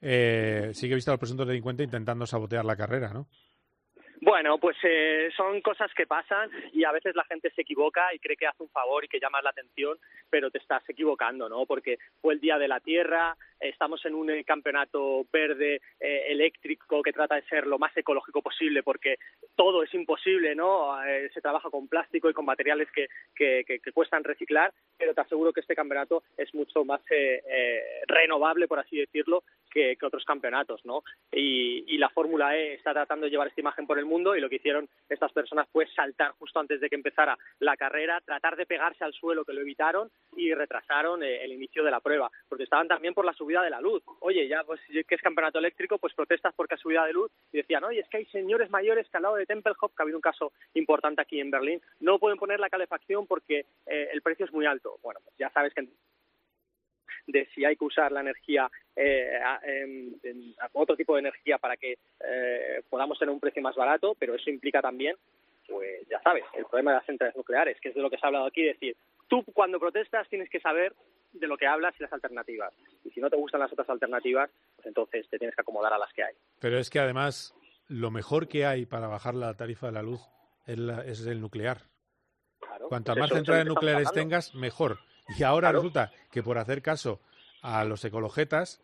[0.00, 3.28] eh, sí que he visto a los presuntos delincuentes intentando sabotear la carrera, ¿no?
[4.20, 8.18] Bueno, pues eh, son cosas que pasan y a veces la gente se equivoca y
[8.18, 9.98] cree que hace un favor y que llama la atención,
[10.30, 11.66] pero te estás equivocando, ¿no?
[11.66, 17.02] Porque fue el Día de la Tierra, estamos en un eh, campeonato verde eh, eléctrico
[17.02, 19.16] que trata de ser lo más ecológico posible porque
[19.54, 20.96] todo es imposible, ¿no?
[21.32, 25.52] se trabaja con plástico y con materiales que, que, que, cuestan reciclar, pero te aseguro
[25.52, 27.00] que este campeonato es mucho más
[28.06, 31.02] renovable, por así decirlo, que, otros campeonatos, ¿no?
[31.32, 34.40] Y, y la Fórmula E está tratando de llevar esta imagen por el mundo y
[34.40, 38.56] lo que hicieron estas personas fue saltar justo antes de que empezara la carrera, tratar
[38.56, 42.30] de pegarse al suelo que lo evitaron y retrasaron eh, el inicio de la prueba,
[42.48, 44.02] porque estaban también por la subida de la luz.
[44.20, 47.58] Oye, ya pues que es campeonato eléctrico, pues protestas porque hay subida de luz y
[47.58, 50.18] decían, oye, es que hay señores mayores que al lado de Tempelhof, que ha habido
[50.18, 54.46] un caso importante aquí en Berlín, no pueden poner la calefacción porque eh, el precio
[54.46, 54.98] es muy alto.
[55.00, 55.86] Bueno, pues ya sabes que
[57.28, 61.98] de si hay que usar la energía, eh, en, otro tipo de energía para que
[62.24, 65.16] eh, podamos tener un precio más barato, pero eso implica también,
[65.68, 68.26] pues ya sabes, el problema de las centrales nucleares, que es de lo que se
[68.26, 68.96] ha hablado aquí, decir,
[69.28, 70.92] tú cuando protestas tienes que saber
[71.38, 72.72] de lo que hablas y las alternativas.
[73.04, 75.98] Y si no te gustan las otras alternativas, pues entonces te tienes que acomodar a
[75.98, 76.34] las que hay.
[76.60, 77.54] Pero es que además
[77.88, 80.20] lo mejor que hay para bajar la tarifa de la luz
[80.66, 81.82] es, el nuclear.
[82.58, 84.98] Claro, pues más centrales nucleares tengas, mejor.
[85.38, 87.20] Y ahora resulta que por hacer caso
[87.62, 88.80] a los ecologetas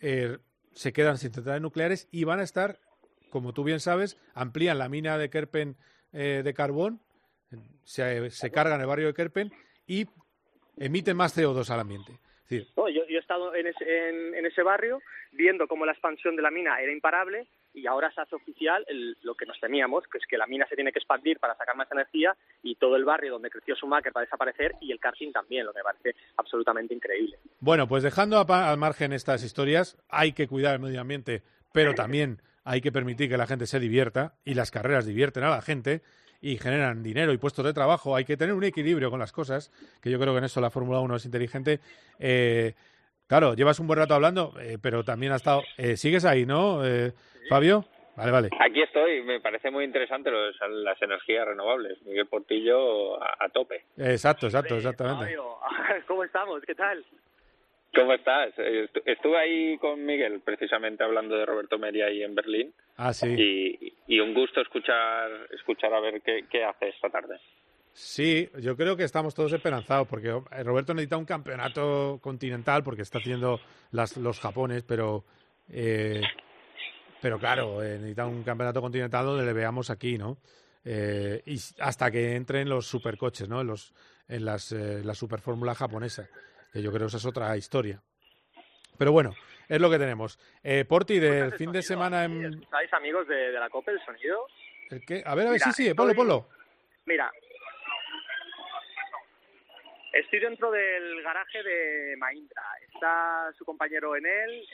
[0.00, 0.38] eh,
[0.72, 2.78] se quedan sin centrales nucleares y van a estar,
[3.30, 5.76] como tú bien sabes, amplían la mina de Kerpen
[6.12, 7.00] eh, de carbón,
[7.84, 9.52] se, se cargan el barrio de Kerpen
[9.86, 10.06] y
[10.76, 12.12] emiten más CO2 al ambiente.
[12.48, 13.66] yo, he estado en
[14.46, 15.00] ese barrio
[15.32, 18.84] viendo cómo la expansión de la mina era imparable y ahora se hace oficial
[19.22, 21.76] lo que nos temíamos, que es que la mina se tiene que expandir para sacar
[21.76, 25.32] más energía y todo el barrio donde creció Schumacher va a desaparecer y el karting
[25.32, 27.38] también, lo que me parece absolutamente increíble.
[27.60, 32.42] Bueno, pues dejando al margen estas historias, hay que cuidar el medio ambiente, pero también
[32.64, 36.02] hay que permitir que la gente se divierta y las carreras divierten a la gente
[36.42, 38.16] y generan dinero y puestos de trabajo.
[38.16, 39.70] Hay que tener un equilibrio con las cosas,
[40.02, 41.78] que yo creo que en eso la Fórmula 1 es inteligente.
[42.18, 42.74] Eh,
[43.28, 45.62] claro, llevas un buen rato hablando, eh, pero también ha estado...
[45.78, 46.82] Eh, sigues ahí, ¿no?
[47.48, 47.84] Fabio.
[48.16, 48.50] Vale, vale.
[48.60, 52.02] Aquí estoy, me parece muy interesante las energías renovables.
[52.02, 53.86] Miguel Portillo a, tope.
[53.96, 55.34] Exacto, exacto, exactamente.
[56.06, 56.60] ¿Cómo estamos?
[56.66, 57.02] ¿Qué tal?
[57.94, 58.54] ¿Cómo estás?
[59.04, 62.72] Estuve ahí con Miguel precisamente hablando de Roberto Meria ahí en Berlín.
[62.96, 63.92] Ah, sí.
[64.06, 67.38] Y, un gusto escuchar, escuchar a ver qué, qué hace esta tarde.
[67.92, 70.30] Sí, yo creo que estamos todos esperanzados porque
[70.64, 75.24] Roberto necesita un campeonato continental porque está haciendo las, los Japones, pero
[75.70, 76.22] eh,
[77.22, 80.38] pero claro, eh, necesita un campeonato continental donde le veamos aquí, ¿no?
[80.84, 83.60] Eh, y hasta que entren los supercoches, ¿no?
[83.60, 83.94] En, los,
[84.26, 86.28] en las, eh, la superfórmula japonesa,
[86.72, 88.02] que yo creo que esa es otra historia.
[88.98, 89.34] Pero bueno,
[89.68, 90.38] es lo que tenemos.
[90.62, 92.62] Eh, Porti, del fin de semana en...
[92.62, 94.46] ¿Estáis amigos de, la COPE, el sonido?
[94.90, 95.22] ¿El qué?
[95.24, 96.48] A ver, a ver, sí, sí, ponlo, ponlo.
[97.06, 97.30] Mira,
[100.12, 102.62] estoy dentro del garaje de Mahindra.
[102.92, 104.66] Está su compañero en él,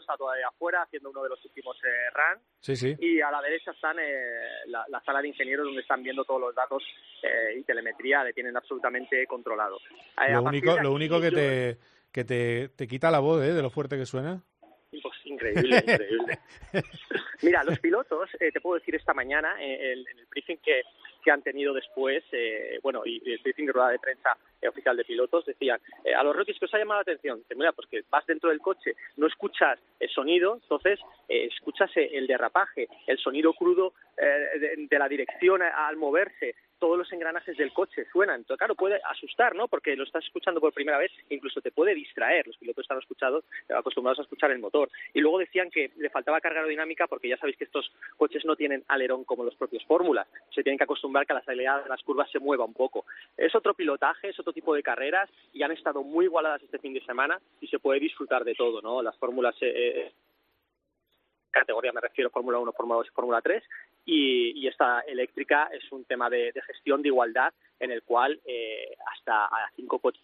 [0.00, 2.42] está todavía afuera haciendo uno de los últimos eh, runs.
[2.60, 2.96] Sí, sí.
[2.98, 6.54] Y a la derecha están eh, la, sala de ingenieros donde están viendo todos los
[6.54, 6.82] datos
[7.22, 9.78] eh, y telemetría, le tienen absolutamente controlado.
[10.26, 11.78] Eh, lo único, lo único que, te,
[12.12, 14.42] que te, te quita la voz de lo fuerte que suena.
[14.90, 16.38] Pues increíble, increíble.
[17.42, 20.82] Mira, los pilotos, te puedo decir esta mañana en el, briefing que
[21.22, 24.96] que han tenido después, eh, bueno, y, el briefing de rueda de prensa eh, oficial
[24.96, 27.72] de pilotos decían, eh, a los rookies que os ha llamado la atención, que mira,
[27.72, 30.98] pues que vas dentro del coche, no escuchas el sonido, entonces
[31.28, 37.72] escuchas el derrapaje, el sonido crudo de, la dirección al moverse, todos los engranajes del
[37.72, 38.40] coche suenan.
[38.40, 39.68] Entonces, claro, puede asustar, ¿no?
[39.68, 42.44] Porque lo estás escuchando por primera vez, incluso te puede distraer.
[42.44, 44.90] Los pilotos están escuchados, acostumbrados a escuchar el motor.
[45.14, 48.56] Y luego decían que le faltaba carga aerodinámica porque ya sabéis que estos coches no
[48.56, 50.26] tienen alerón como los propios Fórmulas.
[50.52, 53.04] Se tienen que acostumbrar que la salida de las curvas se mueva un poco.
[53.36, 56.94] Es otro pilotaje, es otro tipo de carreras y han estado muy igualadas este fin
[56.94, 59.02] de semana y se puede disfrutar de todo, ¿no?
[59.02, 60.12] Las fórmulas eh, eh
[61.52, 63.62] categoría me refiero Fórmula 1, Fórmula 2 y Fórmula 3,
[64.06, 69.44] y, esta eléctrica es un tema de, gestión de igualdad en el cual eh, hasta
[69.44, 70.22] a cinco coches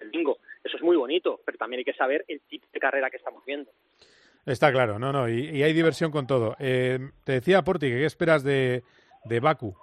[0.00, 0.38] el bingo.
[0.62, 3.44] Eso es muy bonito, pero también hay que saber el tipo de carrera que estamos
[3.44, 3.70] viendo.
[4.44, 6.56] Está claro, no, no, y, hay diversión con todo.
[6.58, 8.82] Eh, te decía, Porti, ¿qué esperas de,
[9.24, 9.74] de Baku?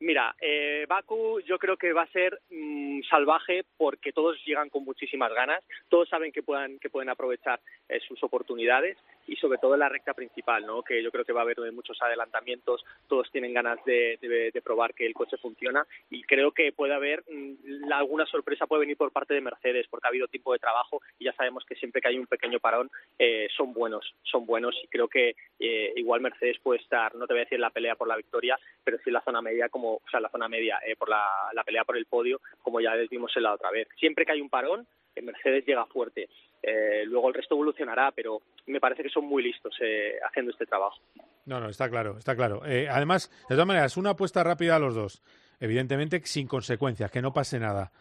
[0.00, 4.84] Mira, eh, Baku yo creo que va a ser mm, salvaje porque todos llegan con
[4.84, 9.74] muchísimas ganas, todos saben que, puedan, que pueden aprovechar eh, sus oportunidades y sobre todo
[9.74, 10.82] en la recta principal, ¿no?
[10.82, 14.18] que yo creo que va a haber muchos adelantamientos, todos tienen ganas de,
[14.64, 18.96] probar que el coche funciona y creo que puede haber mm, alguna sorpresa puede venir
[18.96, 22.00] por parte de Mercedes porque ha habido tiempo de trabajo y ya sabemos que siempre
[22.00, 26.58] que hay un pequeño parón eh, son buenos, son buenos y creo que igual Mercedes
[26.62, 29.22] puede estar, no te voy a decir la pelea por la victoria, pero sí la
[29.22, 32.40] zona media como o sea, la zona media, eh, por la, pelea por el podio,
[32.62, 33.88] como ya vimos en la otra vez.
[33.98, 34.86] Siempre que hay un parón,
[35.22, 36.28] Mercedes llega fuerte.
[36.62, 40.66] Eh, luego el resto evolucionará, pero me parece que son muy listos eh, haciendo este
[40.66, 40.98] trabajo.
[41.44, 42.62] No, no, está claro, está claro.
[42.62, 45.22] además, de todas maneras, una apuesta rápida a los dos.
[45.60, 47.92] Evidentemente, sin consecuencias, que no pase nada.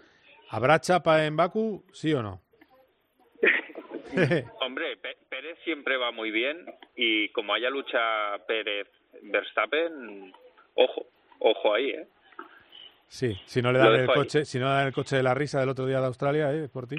[0.49, 2.41] ¿Habrá chapa en Baku, sí o no?
[4.61, 4.97] Hombre,
[5.29, 10.33] Pérez siempre va muy bien y como haya lucha Pérez-Verstappen,
[10.75, 11.07] ojo
[11.39, 12.07] ojo ahí, ¿eh?
[13.07, 15.33] Sí, si no le dan el coche, si no le dan el coche de la
[15.33, 16.67] risa del otro día de Australia, ¿eh?
[16.67, 16.95] Por ti.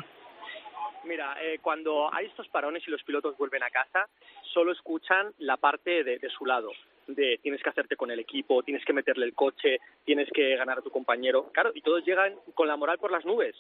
[1.05, 4.09] Mira, eh, cuando hay estos parones y los pilotos vuelven a casa,
[4.53, 6.71] solo escuchan la parte de, su lado,
[7.07, 10.79] de tienes que hacerte con el equipo, tienes que meterle el coche, tienes que ganar
[10.79, 11.51] a tu compañero.
[11.53, 13.55] Claro, y todos llegan con la moral por las nubes.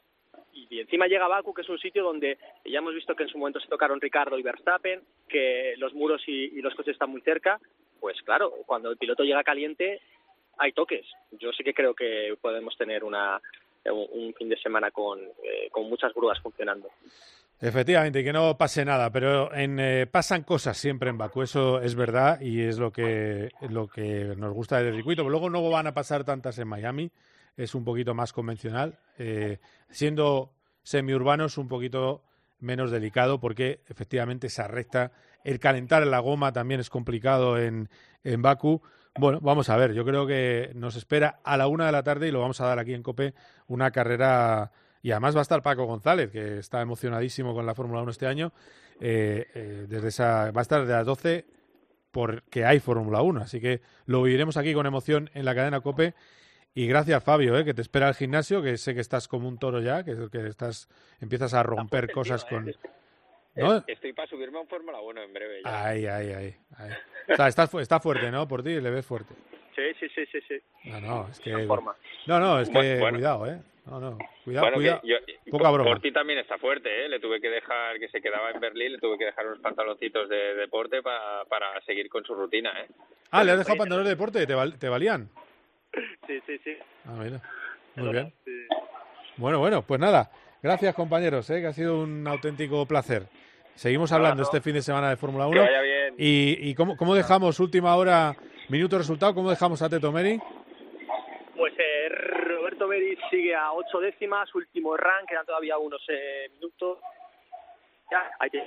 [0.52, 3.38] Y, encima llega Baku, que es un sitio donde ya hemos visto que en su
[3.38, 7.60] momento se tocaron Ricardo y Verstappen, que los muros y los coches están muy cerca.
[8.00, 10.00] Pues claro, cuando el piloto llega caliente,
[10.58, 11.06] hay toques.
[11.32, 13.40] Yo sí que creo que podemos tener una,
[13.92, 16.88] un fin de semana con, eh, con muchas grúas funcionando.
[17.58, 21.94] Efectivamente, que no pase nada, pero en, eh, pasan cosas siempre en Baku, eso es
[21.94, 25.22] verdad y es lo que, lo que nos gusta del circuito.
[25.22, 27.10] Pero luego no van a pasar tantas en Miami,
[27.56, 28.98] es un poquito más convencional.
[29.18, 30.50] Eh, siendo
[30.82, 32.22] semiurbano es un poquito
[32.60, 35.12] menos delicado porque efectivamente se arrecta.
[35.42, 37.88] El calentar la goma también es complicado en,
[38.22, 38.82] en Baku.
[39.18, 42.28] Bueno, vamos a ver, yo creo que nos espera a la una de la tarde
[42.28, 43.34] y lo vamos a dar aquí en COPE
[43.66, 44.70] una carrera
[45.02, 48.26] y además va a estar Paco González, que está emocionadísimo con la Fórmula 1 este
[48.26, 48.52] año.
[49.00, 51.46] Eh, eh, desde esa, va a estar de las 12
[52.10, 56.14] porque hay Fórmula 1, así que lo viviremos aquí con emoción en la cadena COPE.
[56.74, 59.58] Y gracias, Fabio, eh, que te espera el gimnasio, que sé que estás como un
[59.58, 60.88] toro ya, que, que estás,
[61.20, 62.74] empiezas a romper cosas con...
[63.86, 65.62] Estoy para subirme a un Fórmula 1 en breve.
[65.64, 65.86] Ya.
[65.86, 66.54] Ay, ay, ay.
[67.28, 68.46] O sea, está, está fuerte, ¿no?
[68.46, 69.34] Por ti, le ves fuerte.
[69.74, 70.40] Sí, sí, sí, sí.
[70.46, 70.90] sí.
[70.90, 71.50] No, no, es que...
[71.50, 73.60] No, no, es que cuidado, ¿eh?
[73.86, 75.00] No, no, cuidado, cuidado.
[75.48, 75.90] Poca broma.
[75.90, 77.08] Por ti también está fuerte, ¿eh?
[77.08, 80.28] Le tuve que dejar, que se quedaba en Berlín, le tuve que dejar unos pantaloncitos
[80.28, 82.88] de deporte para, para seguir con su rutina, ¿eh?
[83.30, 84.44] Ah, ¿le has dejado pantalones de deporte?
[84.44, 85.28] ¿Te, ¿Te valían?
[86.26, 86.76] Sí, sí, sí.
[87.04, 87.40] Ah, mira.
[87.94, 88.32] Muy bien.
[89.36, 90.30] Bueno, bueno, pues nada.
[90.62, 91.60] Gracias, compañeros, ¿eh?
[91.60, 93.28] que ha sido un auténtico placer.
[93.76, 95.62] Seguimos hablando este fin de semana de Fórmula 1.
[96.16, 98.34] ¿Y, y cómo, cómo, dejamos última hora,
[98.70, 99.34] minuto resultado?
[99.34, 100.40] ¿Cómo dejamos a Teto Meri?
[101.54, 106.98] Pues eh, Roberto Meri sigue a ocho décimas, último rank, quedan todavía unos eh, minutos.
[108.10, 108.66] Ya, hay que...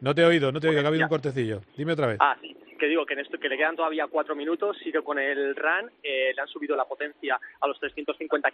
[0.00, 1.60] No te he oído, no te he oído, que ha habido un cortecillo.
[1.76, 2.18] Dime otra vez.
[2.20, 5.18] Ah, sí, que digo que, en esto, que le quedan todavía cuatro minutos, sigue con
[5.18, 8.52] el run, eh, le han subido la potencia a los 350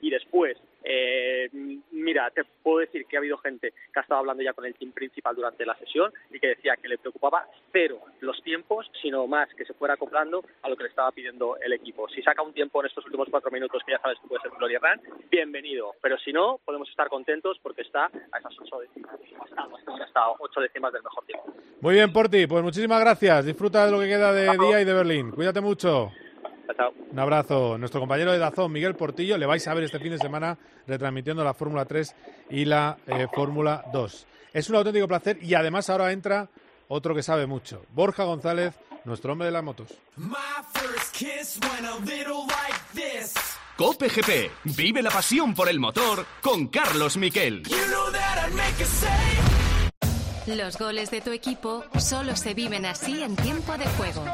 [0.00, 0.56] y después,
[0.90, 1.50] eh,
[1.90, 4.74] mira, te puedo decir que ha habido gente que ha estado hablando ya con el
[4.74, 9.26] team principal durante la sesión y que decía que le preocupaba cero los tiempos, sino
[9.26, 12.08] más que se fuera acoplando a lo que le estaba pidiendo el equipo.
[12.08, 14.50] Si saca un tiempo en estos últimos cuatro minutos, que ya sabes que puede ser
[14.52, 15.92] Gloria Run, bienvenido.
[16.00, 19.14] Pero si no, podemos estar contentos porque está a esas ocho décimas.
[19.58, 21.52] Hasta ocho décimas del mejor tiempo.
[21.82, 22.46] Muy bien, Porti.
[22.46, 23.44] Pues muchísimas gracias.
[23.44, 25.32] Disfruta de lo que queda de día y de Berlín.
[25.32, 26.10] Cuídate mucho.
[27.10, 27.78] Un abrazo.
[27.78, 31.42] Nuestro compañero de Dazón, Miguel Portillo, le vais a ver este fin de semana retransmitiendo
[31.42, 32.14] la Fórmula 3
[32.50, 34.26] y la eh, Fórmula 2.
[34.52, 36.48] Es un auténtico placer y además ahora entra
[36.88, 37.82] otro que sabe mucho.
[37.94, 39.88] Borja González nuestro hombre de las motos.
[43.76, 47.62] Cope GP, vive la pasión por el motor con Carlos Miquel.
[50.46, 54.24] Los goles de tu equipo solo se viven así en tiempo de juego.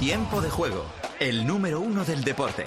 [0.00, 0.86] Tiempo de juego,
[1.18, 2.64] el número uno del deporte.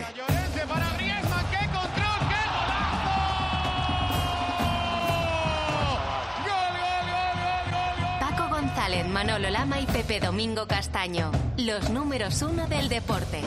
[8.19, 13.41] Paco González, Manolo Lama y Pepe Domingo Castaño, los números uno del deporte.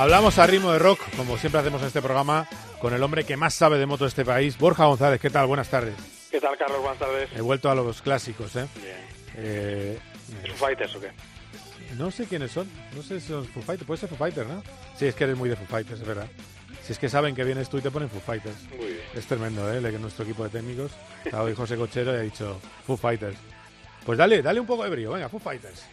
[0.00, 2.48] Hablamos a ritmo de rock, como siempre hacemos en este programa,
[2.80, 5.20] con el hombre que más sabe de moto de este país, Borja González.
[5.20, 5.46] ¿Qué tal?
[5.46, 5.94] Buenas tardes.
[6.30, 6.80] ¿Qué tal, Carlos?
[6.80, 7.28] Buenas tardes.
[7.36, 8.66] He vuelto a los clásicos, ¿eh?
[8.76, 8.96] Bien.
[9.36, 9.98] eh
[10.46, 11.10] ¿Foo Fighters o qué?
[11.98, 12.66] No sé quiénes son.
[12.96, 13.86] No sé si son Foo Fighters.
[13.86, 14.62] Puede ser Foo Fighters, ¿no?
[14.96, 16.28] Sí, es que eres muy de Foo Fighters, es verdad.
[16.82, 18.56] Si es que saben que vienes tú y te ponen Foo Fighters.
[18.70, 19.00] Muy bien.
[19.14, 19.82] Es tremendo, ¿eh?
[19.98, 20.92] Nuestro equipo de técnicos.
[21.26, 23.36] Estaba hoy José Cochero y ha dicho Foo Fighters.
[24.06, 25.12] Pues dale, dale un poco de brío.
[25.12, 25.84] Venga, Foo Fighters.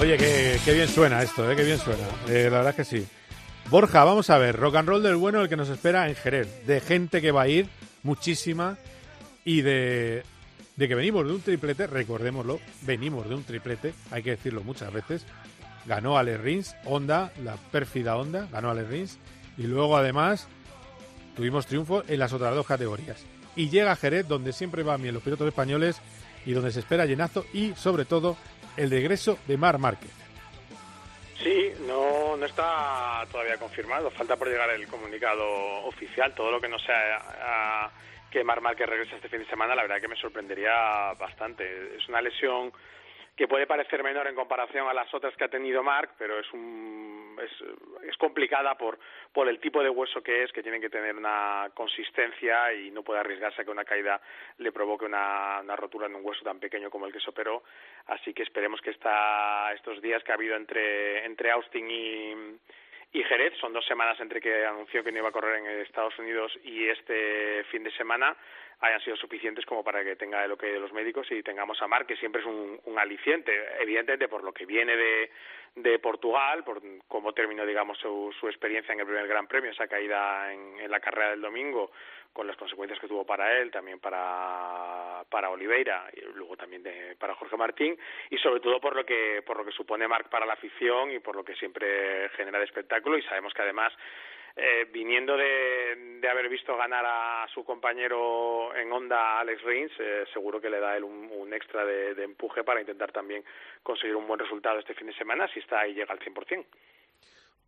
[0.00, 1.56] Oye, qué, bien suena esto, ¿eh?
[1.56, 2.04] qué bien suena.
[2.28, 3.06] Eh, la verdad es que sí.
[3.68, 6.64] Borja, vamos a ver, rock and roll del bueno, el que nos espera en Jerez.
[6.66, 7.68] De gente que va a ir,
[8.04, 8.78] muchísima,
[9.44, 10.22] y de,
[10.76, 14.92] de que venimos de un triplete, recordémoslo, venimos de un triplete, hay que decirlo muchas
[14.92, 15.26] veces.
[15.84, 19.18] Ganó Ale Rins, Honda, la pérfida Honda, ganó Ale Rins,
[19.56, 20.46] y luego además
[21.34, 23.24] tuvimos triunfo en las otras dos categorías.
[23.56, 25.96] Y llega a Jerez, donde siempre van bien los pilotos españoles
[26.46, 28.36] y donde se espera llenazo y, sobre todo,
[28.78, 30.10] el degreso de Mar Márquez.
[31.42, 34.10] Sí, no, no está todavía confirmado.
[34.10, 35.44] Falta por llegar el comunicado
[35.84, 36.34] oficial.
[36.34, 37.90] Todo lo que no sea
[38.30, 41.96] que Mar Márquez regrese este fin de semana, la verdad que me sorprendería bastante.
[41.96, 42.72] Es una lesión
[43.38, 46.52] que puede parecer menor en comparación a las otras que ha tenido Mark, pero es
[46.52, 47.52] un es,
[48.02, 48.98] es complicada por
[49.32, 53.04] por el tipo de hueso que es, que tiene que tener una consistencia y no
[53.04, 54.20] puede arriesgarse a que una caída
[54.56, 57.62] le provoque una, una rotura en un hueso tan pequeño como el que se operó.
[58.08, 62.58] Así que esperemos que esta, estos días que ha habido entre entre Austin y
[63.12, 63.54] y Jerez.
[63.60, 66.88] Son dos semanas entre que anunció que no iba a correr en Estados Unidos y
[66.88, 68.36] este fin de semana
[68.80, 71.88] hayan sido suficientes como para que tenga el ok de los médicos y tengamos a
[71.88, 75.30] Mar, que siempre es un, aliciente, evidentemente por lo que viene de,
[75.76, 79.86] de Portugal, por cómo terminó, digamos, su, su experiencia en el primer Gran Premio, esa
[79.86, 81.90] caída en, en la carrera del domingo,
[82.32, 87.16] con las consecuencias que tuvo para él, también para, para Oliveira y luego también de,
[87.18, 87.98] para Jorge Martín
[88.30, 91.18] y sobre todo por lo que por lo que supone Marc para la afición y
[91.18, 93.92] por lo que siempre genera de espectáculo y sabemos que además
[94.60, 100.24] eh, viniendo de, de, haber visto ganar a su compañero en Honda, Alex Rins, eh,
[100.32, 103.44] seguro que le da él un, un extra de, empuje para intentar también
[103.84, 106.66] conseguir un buen resultado este fin de semana si está ahí llega al 100%.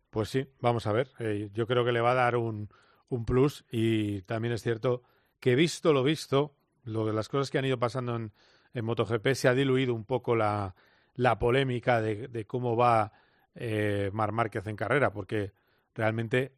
[0.09, 1.07] Pues sí, vamos a ver.
[1.19, 2.67] Eh, yo creo que le va a dar un,
[3.07, 5.01] un plus y también es cierto
[5.39, 6.51] que visto lo visto,
[6.83, 8.33] lo de las cosas que han ido pasando en,
[8.73, 10.75] en MotoGP se ha diluido un poco la,
[11.15, 13.13] la polémica de, de, cómo va
[13.55, 15.53] eh, Mar Márquez en carrera, porque
[15.95, 16.51] realmente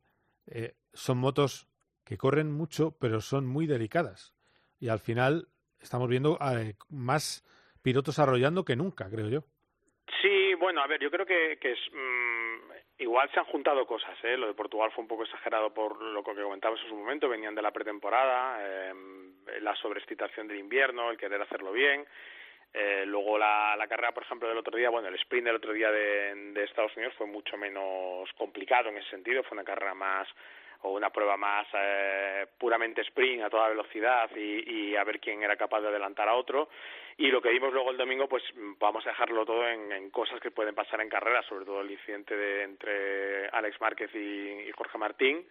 [0.48, 1.68] eh, son motos
[2.06, 4.34] que corren mucho, pero son muy delicadas.
[4.80, 5.48] Y al final
[5.82, 7.44] estamos viendo eh, más
[7.82, 9.44] pilotos arrollando que nunca, creo yo.
[10.22, 12.54] Sí, bueno, a ver, yo creo que, que es mm,
[13.00, 14.18] igual se han juntado cosas.
[14.24, 14.38] ¿eh?
[14.38, 17.30] Lo de Portugal fue un poco exagerado por lo que comentabas en su momento.
[17.30, 18.94] Venían de la pretemporada, eh,
[19.62, 22.06] la sobreexcitación del invierno, el querer hacerlo bien.
[22.74, 25.74] Eh, luego la, la, carrera, por ejemplo, del otro día, bueno, el sprint del otro
[25.74, 29.44] día de, Estados Unidos fue mucho menos complicado en ese sentido.
[29.44, 30.28] Fue una carrera más
[30.82, 35.56] o una prueba más eh, puramente sprint a toda velocidad y, a ver quién era
[35.56, 36.70] capaz de adelantar a otro.
[37.16, 38.44] Y lo que vimos luego el domingo, pues
[38.80, 42.36] vamos a dejarlo todo en, cosas que pueden pasar en carrera, sobre todo el incidente
[42.36, 45.46] de, entre Alex Márquez y Jorge Martín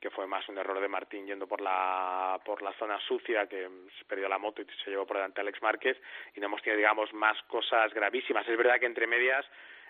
[0.00, 3.68] que fue más un error de Martín yendo por la por la zona sucia que
[3.98, 5.96] se perdió la moto y se llevó por delante Alex Márquez
[6.34, 8.46] y no hemos tenido digamos más cosas gravísimas.
[8.48, 9.46] Es verdad que entre medias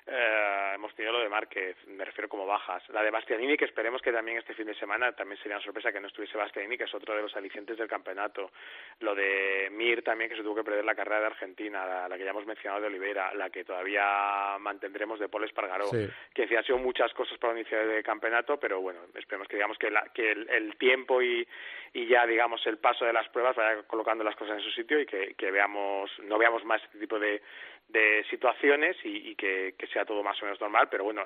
[0.09, 2.89] eh, hemos tenido lo de Márquez, me refiero como bajas.
[2.91, 5.91] La de Bastianini, que esperemos que también este fin de semana también sería una sorpresa
[5.91, 8.53] que no estuviese Bastianini, que es otro de los alicientes del campeonato.
[9.01, 12.25] Lo de Mir también, que se tuvo que perder la carrera de Argentina, la, que
[12.25, 16.65] ya hemos mencionado de Oliveira, la que todavía mantendremos de Paul Espargaró, que decía, han
[16.65, 20.31] sido muchas cosas para iniciar el campeonato, pero bueno, esperemos que digamos que, la, que
[20.31, 21.47] el, el, tiempo y,
[21.93, 25.01] y ya digamos el paso de las pruebas vaya colocando las cosas en su sitio
[25.01, 27.43] y que, que veamos, no veamos más este tipo de
[27.89, 31.25] de situaciones y, y que, sea todo más o menos normal, pero bueno,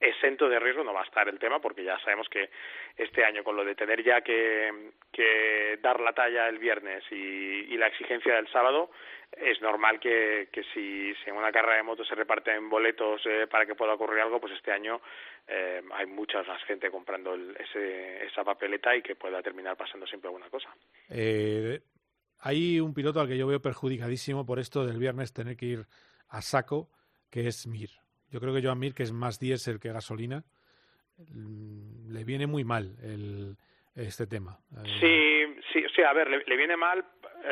[0.00, 2.50] exento de riesgo no va a estar el tema porque ya sabemos que
[2.96, 7.76] este año con lo de tener ya que, que dar la talla el viernes y,
[7.76, 8.90] la exigencia del sábado
[9.32, 13.46] es normal que, que si, si, en una carrera de moto se reparten boletos eh,
[13.50, 15.00] para que pueda ocurrir algo, pues este año
[15.48, 20.06] eh, hay mucha más gente comprando el, ese, esa papeleta y que pueda terminar pasando
[20.06, 20.68] siempre alguna cosa.
[21.08, 21.80] Eh,
[22.40, 25.86] hay un piloto al que yo veo perjudicadísimo por esto del viernes tener que ir
[26.28, 26.88] a saco,
[27.30, 27.90] que es Mir.
[28.30, 30.44] Yo creo que Joan Mir, que es más diésel que gasolina,
[31.18, 33.56] mm, le viene muy mal el,
[33.94, 34.58] este tema.
[35.00, 37.04] Sí, sí, sí, a ver, le, le, viene mal,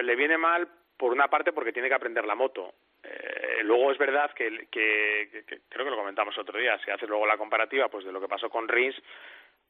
[0.02, 2.74] le viene mal por una parte porque tiene que aprender la moto.
[3.02, 7.26] Eh, luego es verdad que, que, creo que lo comentamos otro día, si haces luego
[7.26, 8.96] la comparativa pues de lo que pasó con Rins,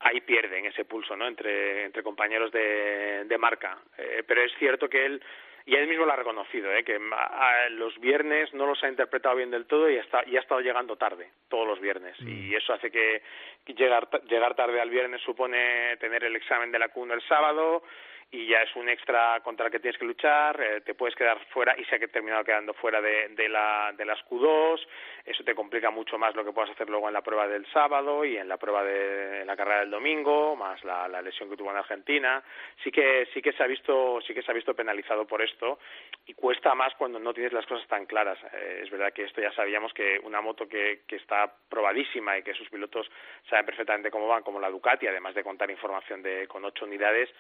[0.01, 4.89] ahí pierden ese pulso no entre entre compañeros de, de marca eh, pero es cierto
[4.89, 5.23] que él
[5.67, 6.83] y él mismo lo ha reconocido ¿eh?
[6.83, 10.41] que a, los viernes no los ha interpretado bien del todo y está y ha
[10.41, 12.29] estado llegando tarde todos los viernes mm.
[12.29, 13.23] y eso hace que
[13.67, 17.83] llegar llegar tarde al viernes supone tener el examen de la CUN el sábado
[18.31, 21.39] y ya es un extra contra el que tienes que luchar, eh, te puedes quedar
[21.47, 24.87] fuera y se ha terminado quedando fuera de, de, la, de las Q2,
[25.25, 28.27] eso te complica mucho más lo que puedas hacer luego en la prueba del sábado
[28.27, 31.57] y en la prueba de en la carrera del domingo, más la, la, lesión que
[31.57, 32.43] tuvo en Argentina,
[32.85, 35.79] sí que sí que se ha visto sí que se ha visto penalizado por esto
[36.27, 38.39] y cuesta más cuando no tienes las cosas tan claras.
[38.53, 42.43] Eh, es verdad que esto ya sabíamos que una moto que, que está probadísima y
[42.43, 43.11] que sus pilotos
[43.49, 47.31] saben perfectamente cómo van, como la Ducati, además de contar información de con ocho unidades,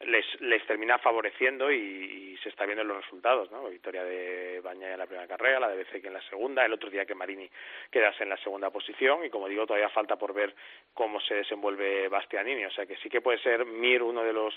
[0.00, 3.62] les, les termina favoreciendo y, y, se está viendo en los resultados, ¿no?
[3.62, 6.72] La victoria de Bañaya en la primera carrera, la de BCK en la segunda, el
[6.72, 7.50] otro día que Marini
[7.90, 10.54] quedase en la segunda posición y como digo todavía falta por ver
[10.94, 14.54] cómo se desenvuelve Bastianini, o sea que sí que puede ser Mir uno de los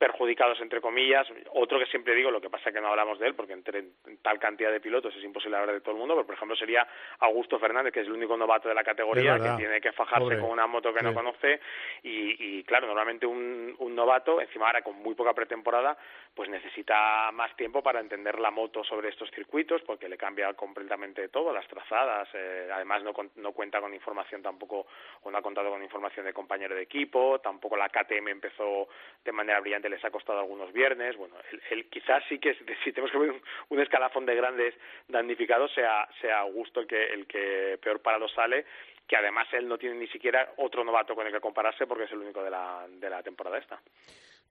[0.00, 1.28] perjudicados entre comillas.
[1.52, 3.84] Otro que siempre digo, lo que pasa es que no hablamos de él, porque entre
[4.22, 6.88] tal cantidad de pilotos es imposible hablar de todo el mundo, pero por ejemplo sería
[7.18, 10.38] Augusto Fernández, que es el único novato de la categoría, que tiene que fajarse Pobre.
[10.40, 11.04] con una moto que sí.
[11.04, 11.60] no conoce,
[12.02, 15.98] y, y, claro, normalmente un, un novato, encima ahora con muy poca pretemporada,
[16.34, 21.28] pues necesita más tiempo para entender la moto sobre estos circuitos, porque le cambia completamente
[21.28, 24.86] todo, las trazadas, eh, además no, no cuenta con información tampoco,
[25.24, 28.88] o no ha contado con información de compañero de equipo, tampoco la KTM empezó
[29.22, 31.16] de manera brillante les ha costado algunos viernes.
[31.16, 34.74] Bueno, el, el quizás sí que si tenemos que ver un, un, escalafón de grandes
[35.08, 38.64] damnificados sea sea Augusto el que el que peor parado sale
[39.10, 42.12] que además él no tiene ni siquiera otro novato con el que compararse porque es
[42.12, 43.80] el único de la, de la temporada esta.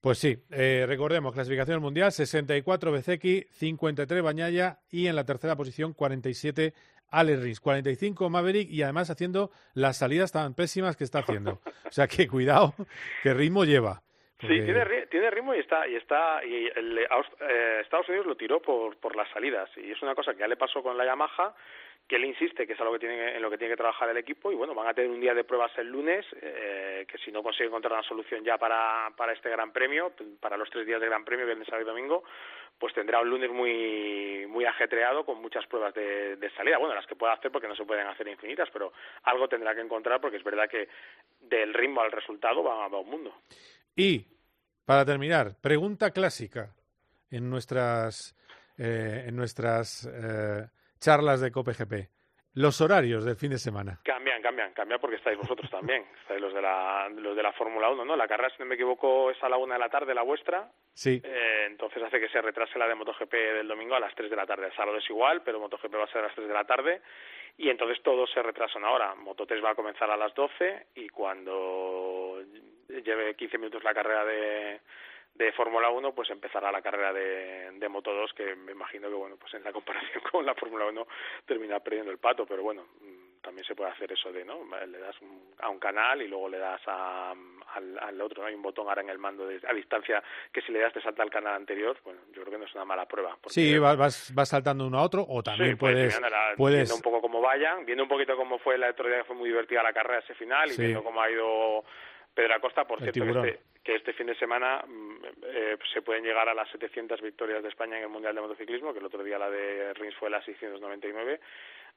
[0.01, 5.93] Pues sí, eh, recordemos, clasificación mundial, 64 Bezeki, 53 Bañaya y en la tercera posición
[5.93, 6.73] 47
[7.09, 11.61] Alex Rins, 45 Maverick y además haciendo las salidas tan pésimas que está haciendo.
[11.89, 12.75] O sea que cuidado,
[13.23, 14.03] qué ritmo lleva.
[14.39, 14.59] Porque...
[14.59, 18.61] Sí, tiene, tiene ritmo y está y está y el, eh, Estados Unidos lo tiró
[18.61, 19.69] por por las salidas.
[19.77, 21.53] Y es una cosa que ya le pasó con la Yamaha
[22.09, 24.17] que él insiste que es algo que tiene, en lo que tiene que trabajar el
[24.17, 24.51] equipo.
[24.51, 27.43] Y bueno, van a tener un día de pruebas el lunes, eh, que si no
[27.43, 31.05] consigue encontrar una solución ya para, para este Gran Premio, para los tres días de
[31.05, 32.23] Gran Premio, viernes, sábado y domingo,
[32.79, 37.05] pues tendrá un lunes muy muy ajetreado con muchas pruebas de, de salida, bueno, las
[37.05, 38.91] que pueda hacer porque no se pueden hacer infinitas, pero
[39.23, 40.87] algo tendrá que encontrar porque es verdad que
[41.41, 43.35] del ritmo al resultado va, va un mundo.
[43.99, 44.25] Y,
[44.85, 46.73] para terminar, pregunta clásica
[47.29, 48.33] en nuestras,
[48.77, 50.69] eh, en nuestras eh,
[51.01, 52.09] charlas de COPGP.
[52.59, 53.99] Los horarios del fin de semana.
[54.03, 57.89] Cambian, cambian, cambian porque estáis vosotros también, estáis los de la, los de la Fórmula
[57.89, 58.17] 1, ¿no?
[58.17, 60.69] La carrera, si no me equivoco, es a la una de la tarde la vuestra.
[60.93, 61.21] Sí.
[61.23, 64.35] Eh, entonces hace que se retrase la de MotoGP del domingo a las 3 de
[64.35, 64.65] la tarde.
[64.65, 67.01] El sábado es igual, pero MotoGP va a ser a las 3 de la tarde.
[67.57, 69.15] Y entonces todos se retrasan ahora.
[69.15, 72.41] Moto3 va a comenzar a las 12 y cuando
[72.89, 74.81] lleve 15 minutos la carrera de
[75.33, 79.15] de Fórmula 1, pues empezará la carrera de, de Moto 2, que me imagino que,
[79.15, 81.07] bueno, pues en la comparación con la Fórmula 1
[81.45, 84.59] termina perdiendo el pato, pero bueno, mm, también se puede hacer eso de, ¿no?
[84.85, 85.15] Le das
[85.59, 87.33] a un canal y luego le das a,
[87.73, 88.49] al, otro, ¿no?
[88.49, 90.21] Hay un botón ahora en el mando de, a distancia
[90.51, 92.75] que si le das te salta al canal anterior, bueno, yo creo que no es
[92.75, 93.37] una mala prueba.
[93.47, 96.19] sí, vas, vas saltando uno a otro o también puedes,
[96.57, 96.79] puedes...
[96.79, 99.49] Viendo un poco cómo vayan, viendo un poquito cómo fue la día que fue muy
[99.49, 101.83] divertida la carrera ese final y viendo cómo ha ido
[102.39, 106.47] Pedro Acosta, por cierto, este, que este, fin de semana mm, eh, se pueden llegar
[106.47, 109.37] a las 700 victorias de España en el Mundial de Motociclismo, que el otro día
[109.37, 111.41] la de Rins fue la 699,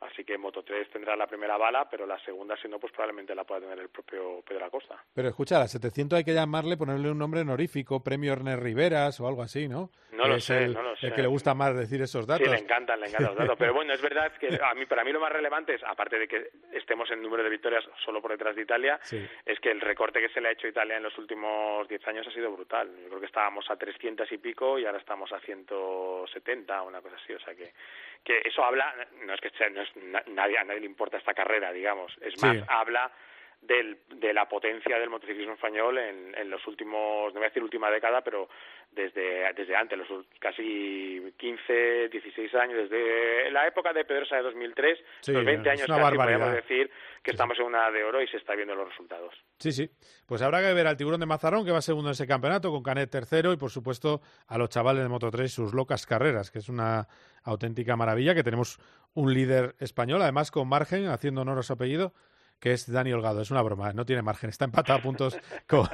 [0.03, 3.35] Así que Moto 3 tendrá la primera bala, pero la segunda, si no, pues probablemente
[3.35, 4.97] la pueda tener el propio Pedro Acosta.
[5.15, 9.21] Pero escucha, a la 700 hay que llamarle, ponerle un nombre honorífico, premio Ernest Riveras
[9.21, 9.91] o algo así, ¿no?
[10.13, 11.07] No lo sé, no lo sé.
[11.07, 12.47] El que le gusta más decir esos datos.
[12.47, 13.57] Sí, le encantan, le encantan los datos.
[13.59, 16.29] Pero bueno, es verdad que a mí, para mí lo más relevante es, aparte de
[16.29, 19.01] que estemos en número de victorias solo por detrás de Italia,
[19.47, 22.09] es que el recorte que se le ha hecho a Italia en los últimos 10
[22.09, 22.91] años ha sido brutal.
[23.03, 27.17] Yo creo que estábamos a 300 y pico y ahora estamos a 170, una cosa
[27.23, 27.33] así.
[27.33, 27.73] O sea que
[28.25, 28.95] que eso habla,
[29.25, 29.92] no es que no es,
[30.29, 33.11] nadie, a nadie le importa esta carrera, digamos, es más, habla
[33.63, 37.63] del, de la potencia del motociclismo español en, en, los últimos, no voy a decir
[37.63, 38.49] última década, pero
[38.91, 40.09] desde, desde antes, los
[40.41, 44.99] casi 15, 16 años, desde la época de Pedrosa de 2003,
[45.29, 46.91] los 20 años casi podemos decir
[47.23, 49.33] que estamos en una de oro y se está viendo los resultados.
[49.59, 49.89] Sí, sí.
[50.27, 52.83] Pues habrá que ver al tiburón de Mazarón, que va segundo en ese campeonato, con
[52.83, 56.59] Canet tercero, y por supuesto a los chavales de Moto 3 sus locas carreras, que
[56.59, 57.07] es una
[57.45, 58.81] auténtica maravilla, que tenemos
[59.15, 62.13] un líder español, además con margen, haciendo honor a su apellido,
[62.63, 63.43] que es Dani Holgado.
[63.43, 64.49] Es una broma, no tiene margen.
[64.49, 65.37] Está empatado a puntos
[65.67, 65.89] con,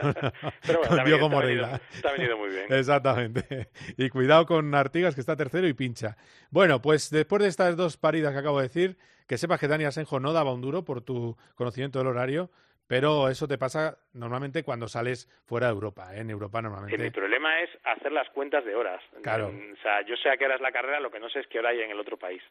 [1.07, 1.81] Diego Moreira.
[1.95, 2.67] Está venido muy bien.
[2.69, 3.71] Exactamente.
[3.97, 6.19] Y cuidado con Artigas, que está tercero y pincha.
[6.51, 9.85] Bueno, pues después de estas dos paridas que acabo de decir, que sepas que Dani
[9.85, 12.51] Asenjo no daba un duro por tu conocimiento del horario,
[12.87, 16.15] pero eso te pasa normalmente cuando sales fuera de Europa.
[16.15, 16.21] ¿eh?
[16.21, 17.03] En Europa normalmente.
[17.03, 19.03] mi problema es hacer las cuentas de horas.
[19.23, 19.49] Claro.
[19.49, 21.47] O sea, yo sé a qué hora es la carrera, lo que no sé es
[21.47, 22.43] qué hora hay en el otro país.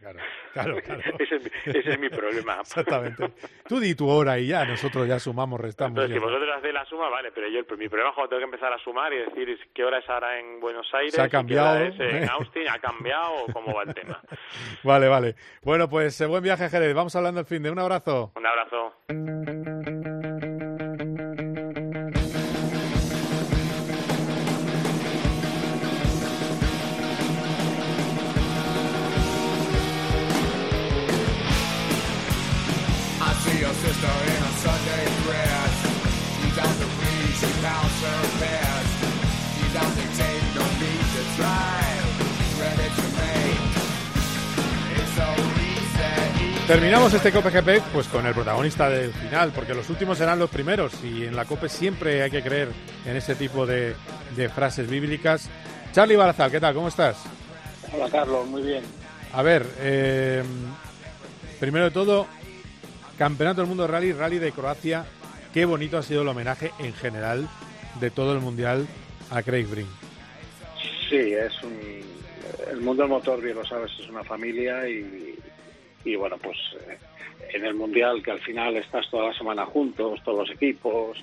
[0.00, 0.18] Claro,
[0.52, 1.02] claro, claro.
[1.18, 2.58] ese, es, mi problema.
[2.60, 3.32] Exactamente.
[3.68, 5.90] Tú di tu hora y ya, nosotros ya sumamos, restamos.
[5.90, 8.44] Entonces, si vosotros hacéis la suma, vale, pero yo mi problema es cuando tengo que
[8.44, 11.76] empezar a sumar y decir qué hora es ahora en Buenos Aires, ¿Se ha cambiado?
[11.76, 14.20] Qué hora es en Austin, ha cambiado o cómo va el tema.
[14.82, 15.34] Vale, vale.
[15.62, 16.94] Bueno, pues eh, buen viaje, Jerez.
[16.94, 17.70] Vamos hablando el fin de.
[17.70, 18.32] Un abrazo.
[18.36, 18.94] Un abrazo.
[46.66, 50.50] Terminamos este Cope GP pues con el protagonista del final, porque los últimos serán los
[50.50, 52.70] primeros y en la Cope siempre hay que creer
[53.04, 53.94] en ese tipo de,
[54.52, 55.48] frases bíblicas.
[55.92, 56.74] Charlie Barazal, ¿qué tal?
[56.74, 57.22] ¿Cómo estás?
[57.92, 58.82] Hola Carlos, muy bien.
[59.32, 60.42] A ver, eh,
[61.60, 62.26] primero de todo,
[63.16, 65.06] Campeonato del Mundo de Rally, Rally de Croacia.
[65.54, 67.48] Qué bonito ha sido el homenaje en general
[68.00, 68.88] de todo el Mundial
[69.30, 69.88] a Craig Brink.
[71.08, 71.78] Sí, es un...
[72.68, 75.36] El mundo del motor, bien lo sabes, es una familia y,
[76.06, 76.56] y bueno, pues
[76.88, 76.98] eh,
[77.52, 81.18] en el Mundial que al final estás toda la semana juntos, todos los equipos,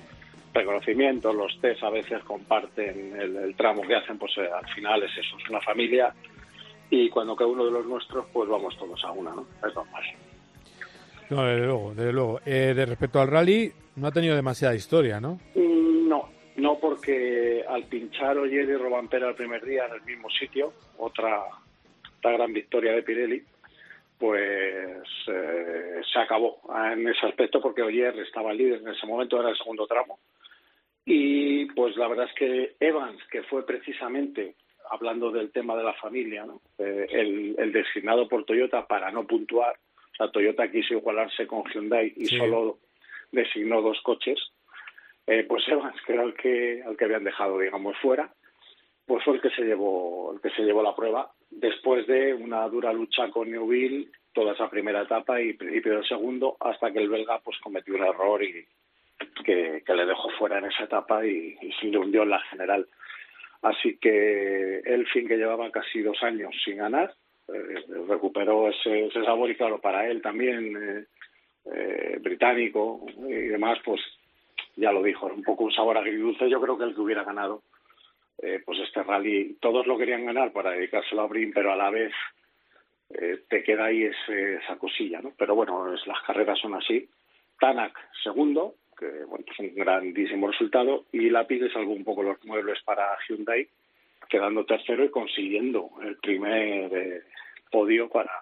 [0.52, 5.10] reconocimientos, los test a veces comparten el, tramo que hacen, pues eh, al final es
[5.12, 6.14] eso, es una familia
[6.90, 9.46] y cuando cae uno de los nuestros, pues vamos todos a una, ¿no?
[9.66, 10.04] Es normal.
[11.30, 12.40] No, desde luego, desde luego.
[12.44, 15.40] Eh, de respecto al rally, no ha tenido demasiada historia, ¿no?
[15.54, 20.28] Mm, no, no porque al pinchar Oyer y Robampera el primer día en el mismo
[20.28, 21.40] sitio, otra,
[22.18, 23.42] otra gran victoria de Pirelli,
[24.24, 29.50] pues eh, se acabó en ese aspecto porque Oyer estaba líder en ese momento, era
[29.50, 30.18] el segundo tramo.
[31.04, 34.54] Y pues la verdad es que Evans, que fue precisamente,
[34.88, 36.46] hablando del tema de la familia,
[36.78, 42.14] eh, el, designado por Toyota para no puntuar, o sea, Toyota quiso igualarse con Hyundai
[42.16, 42.78] y solo
[43.30, 44.38] designó dos coches,
[45.26, 48.32] eh, pues Evans, que era el que, el que habían dejado, digamos, fuera,
[49.06, 52.66] pues fue el que se llevó, el que se llevó la prueba después de una
[52.68, 57.08] dura lucha con Neuville toda esa primera etapa y principio del segundo hasta que el
[57.08, 58.66] belga pues cometió un error y
[59.44, 62.86] que, le dejó fuera en esa etapa y, se le hundió en la general.
[63.62, 67.14] Así que el fin que llevaba casi dos años sin ganar,
[67.48, 71.04] eh, recuperó ese, ese, sabor y claro, para él también, eh,
[71.72, 74.00] eh, británico y demás, pues
[74.76, 76.50] ya lo dijo, un poco un sabor agridulce.
[76.50, 77.62] Yo creo que el que hubiera ganado
[78.38, 81.90] eh, pues este rally, todos lo querían ganar para dedicárselo a Brin, pero a la
[81.90, 82.12] vez
[83.10, 85.32] eh, te queda ahí ese, esa cosilla, ¿no?
[85.36, 87.08] Pero bueno, es, las carreras son así.
[87.60, 92.82] Tanak, segundo, que bueno, es un grandísimo resultado, y Lapide salvó un poco los muebles
[92.84, 93.68] para Hyundai,
[94.28, 97.22] quedando tercero y consiguiendo el primer eh,
[97.70, 98.32] podio para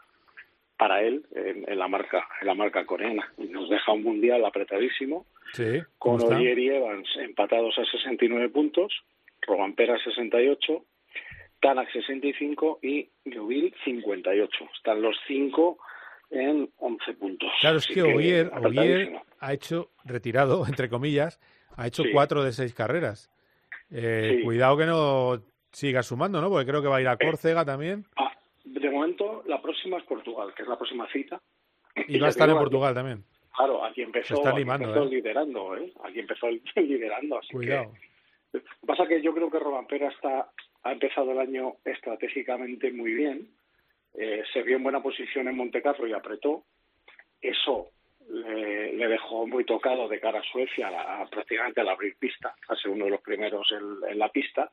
[0.78, 4.44] para él en, en, la marca en la marca coreana y nos deja un mundial
[4.44, 8.92] apretadísimo sí, con Ogier y Evans empatados a 69 puntos
[9.46, 10.84] Robampera 68
[11.60, 15.78] Tanak 65 y Neuville 58 están los cinco
[16.30, 21.40] en 11 puntos claro es que, que Ogier, Ogier ha hecho retirado entre comillas
[21.76, 22.10] ha hecho sí.
[22.12, 23.30] cuatro de seis carreras
[23.90, 24.44] eh, sí.
[24.44, 26.48] cuidado que no siga sumando, ¿no?
[26.48, 28.04] Porque creo que va a ir a Córcega eh, también.
[28.16, 28.32] Ah,
[28.64, 31.40] de momento, la próxima es Portugal, que es la próxima cita.
[31.96, 33.24] Y, y va a estar en Portugal aquí, también.
[33.56, 35.16] Claro, aquí empezó, Se está animando, aquí empezó ¿eh?
[35.16, 35.92] liderando, ¿eh?
[36.04, 37.92] Aquí empezó liderando, así Cuidado.
[37.92, 38.11] que...
[38.86, 40.50] Pasa que yo creo que Robampera está,
[40.82, 43.48] ha empezado el año estratégicamente muy bien.
[44.14, 46.64] Eh, se vio en buena posición en Montecarlo y apretó.
[47.40, 47.90] Eso
[48.28, 52.90] le, dejó muy tocado de cara a Suecia a, prácticamente al abrir pista, a ser
[52.90, 54.70] uno de los primeros en, la pista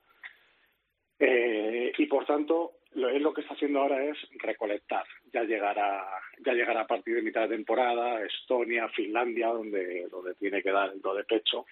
[1.19, 5.05] eh, y por tanto, lo, él lo que está haciendo ahora es recolectar.
[5.33, 6.07] Ya llegará,
[6.45, 10.91] ya llegará a partir de mitad de temporada, Estonia, Finlandia, donde, donde tiene que dar
[10.91, 11.65] el do de pecho.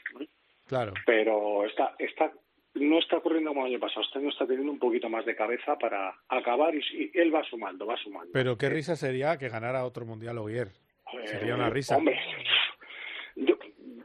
[0.68, 0.94] Claro.
[1.06, 2.32] Pero está, está,
[2.76, 4.02] no está ocurriendo como el año pasado.
[4.02, 7.44] Este año está teniendo un poquito más de cabeza para acabar y, y él va
[7.44, 8.32] sumando, va sumando.
[8.34, 10.70] Pero qué risa sería que ganara otro mundial Ogier.
[11.14, 11.98] Eh, sería una risa.
[11.98, 12.20] Hombre,
[13.36, 13.56] yo,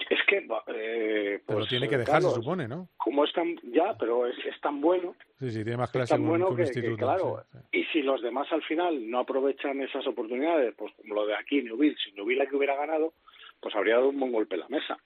[0.08, 2.88] es que eh, pues, pero tiene que dejar, se supone, ¿no?
[2.96, 5.16] Como es tan, ya, pero es, es tan bueno.
[5.38, 6.96] Sí, sí, tiene más clase tan bueno un, que, instituto.
[6.96, 7.44] que claro.
[7.50, 7.78] Sí, sí.
[7.78, 11.62] Y si los demás al final no aprovechan esas oportunidades, pues como lo de aquí,
[11.62, 13.14] Newville, si Newville que hubiera ganado,
[13.60, 14.98] pues habría dado un buen golpe en la mesa.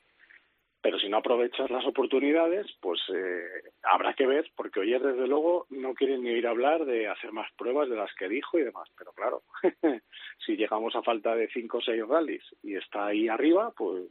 [0.86, 5.66] Pero si no aprovechas las oportunidades, pues eh, habrá que ver, porque hoy desde luego
[5.68, 8.88] no quieren ni a hablar de hacer más pruebas de las que dijo y demás.
[8.96, 9.42] Pero claro,
[10.46, 14.04] si llegamos a falta de cinco o seis rallies y está ahí arriba, pues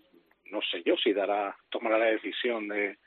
[0.52, 2.98] no sé yo si dará tomará la decisión de,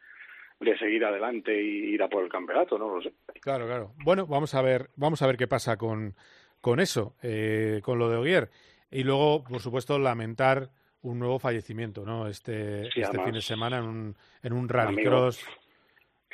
[0.61, 3.13] de seguir adelante y ir a por el campeonato, no lo sé.
[3.43, 3.93] Claro, claro.
[4.03, 6.15] Bueno, vamos a ver, vamos a ver qué pasa con,
[6.63, 8.49] con eso, eh, con lo de Ogier.
[8.91, 10.71] Y luego, por supuesto, lamentar
[11.03, 12.27] un nuevo fallecimiento, ¿no?
[12.27, 15.45] Este, sí, este fin de semana en un, en un rallycross.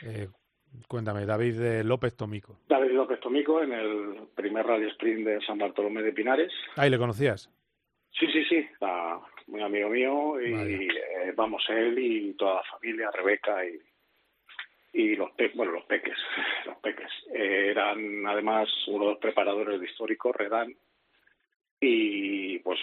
[0.02, 0.28] Eh,
[0.88, 2.60] cuéntame, David de López Tomico.
[2.68, 6.52] David López Tomico en el primer rally sprint de San Bartolomé de Pinares.
[6.76, 7.50] Ahí le conocías.
[8.18, 10.86] Sí, sí, sí, ah, muy amigo mío y vale.
[10.86, 13.78] eh, vamos él y toda la familia, Rebeca y,
[14.92, 16.16] y los pe bueno los peques,
[16.66, 20.72] los peques eh, eran además uno de los preparadores de histórico, Redán
[21.80, 22.33] y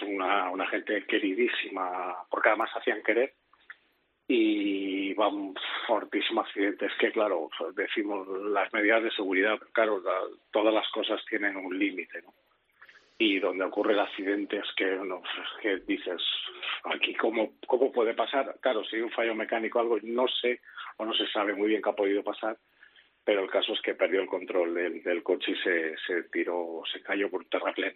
[0.01, 3.33] una, una gente queridísima porque además hacían querer
[4.27, 5.53] y van
[5.87, 6.91] fortísimos accidentes.
[6.99, 10.19] Que claro decimos las medidas de seguridad claro la,
[10.51, 12.33] todas las cosas tienen un límite no
[13.21, 15.21] y donde ocurre el accidente es que, no,
[15.61, 16.19] que dices,
[16.85, 18.55] aquí cómo, cómo puede pasar.
[18.61, 20.59] Claro, si hay un fallo mecánico o algo, no sé
[20.97, 22.57] o no se sabe muy bien qué ha podido pasar,
[23.23, 26.81] pero el caso es que perdió el control del, del coche y se, se tiró,
[26.91, 27.95] se cayó por terraplén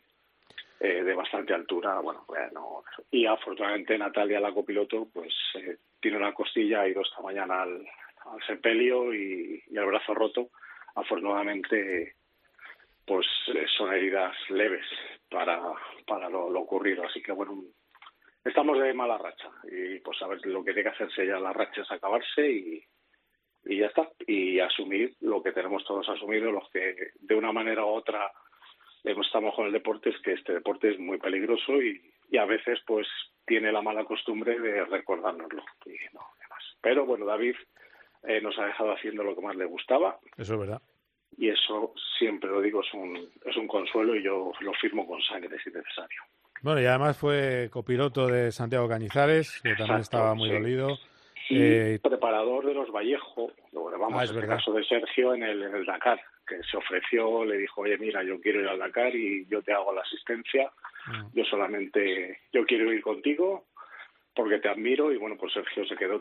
[0.80, 2.00] eh, de bastante altura.
[2.00, 7.22] Bueno, bueno, y afortunadamente Natalia, la copiloto, pues eh, tiene una costilla, ha ido esta
[7.22, 7.86] mañana al,
[8.26, 10.50] al sepelio y, y el brazo roto.
[10.96, 12.16] Afortunadamente
[13.06, 14.86] pues eh, son heridas leves
[15.30, 15.62] para,
[16.08, 17.04] para lo, lo, ocurrido.
[17.06, 17.64] Así que bueno,
[18.44, 21.54] estamos de mala racha y pues a ver lo que tiene que hacerse ya la
[21.54, 22.84] racha es acabarse y,
[23.66, 24.10] y ya está.
[24.28, 28.32] Y asumir lo que tenemos todos asumido, los que de una manera u otra
[29.06, 32.80] estamos con el deporte, es que este deporte es muy peligroso y, y a veces
[32.86, 33.08] pues
[33.46, 35.64] tiene la mala costumbre de recordárnoslo.
[35.86, 36.64] Y no, demás.
[36.82, 37.56] Pero bueno, David
[38.24, 40.18] eh, nos ha dejado haciendo lo que más le gustaba.
[40.38, 40.82] Eso es verdad
[41.38, 45.22] y eso siempre lo digo es un es un consuelo y yo lo firmo con
[45.22, 46.22] sangre si necesario.
[46.62, 50.56] Bueno, y además fue copiloto de Santiago Cañizares, que también Exacto, estaba muy sí.
[50.56, 50.98] dolido.
[51.50, 54.58] Y eh, preparador de los Vallejo, vamos, ah, es en el verdad.
[54.58, 58.24] caso de Sergio en el, en el Dakar, que se ofreció, le dijo, oye, mira,
[58.24, 60.72] yo quiero ir al Dakar y yo te hago la asistencia,
[61.08, 61.38] mm.
[61.38, 63.66] yo solamente, yo quiero ir contigo
[64.34, 66.20] porque te admiro y bueno, pues Sergio se quedó,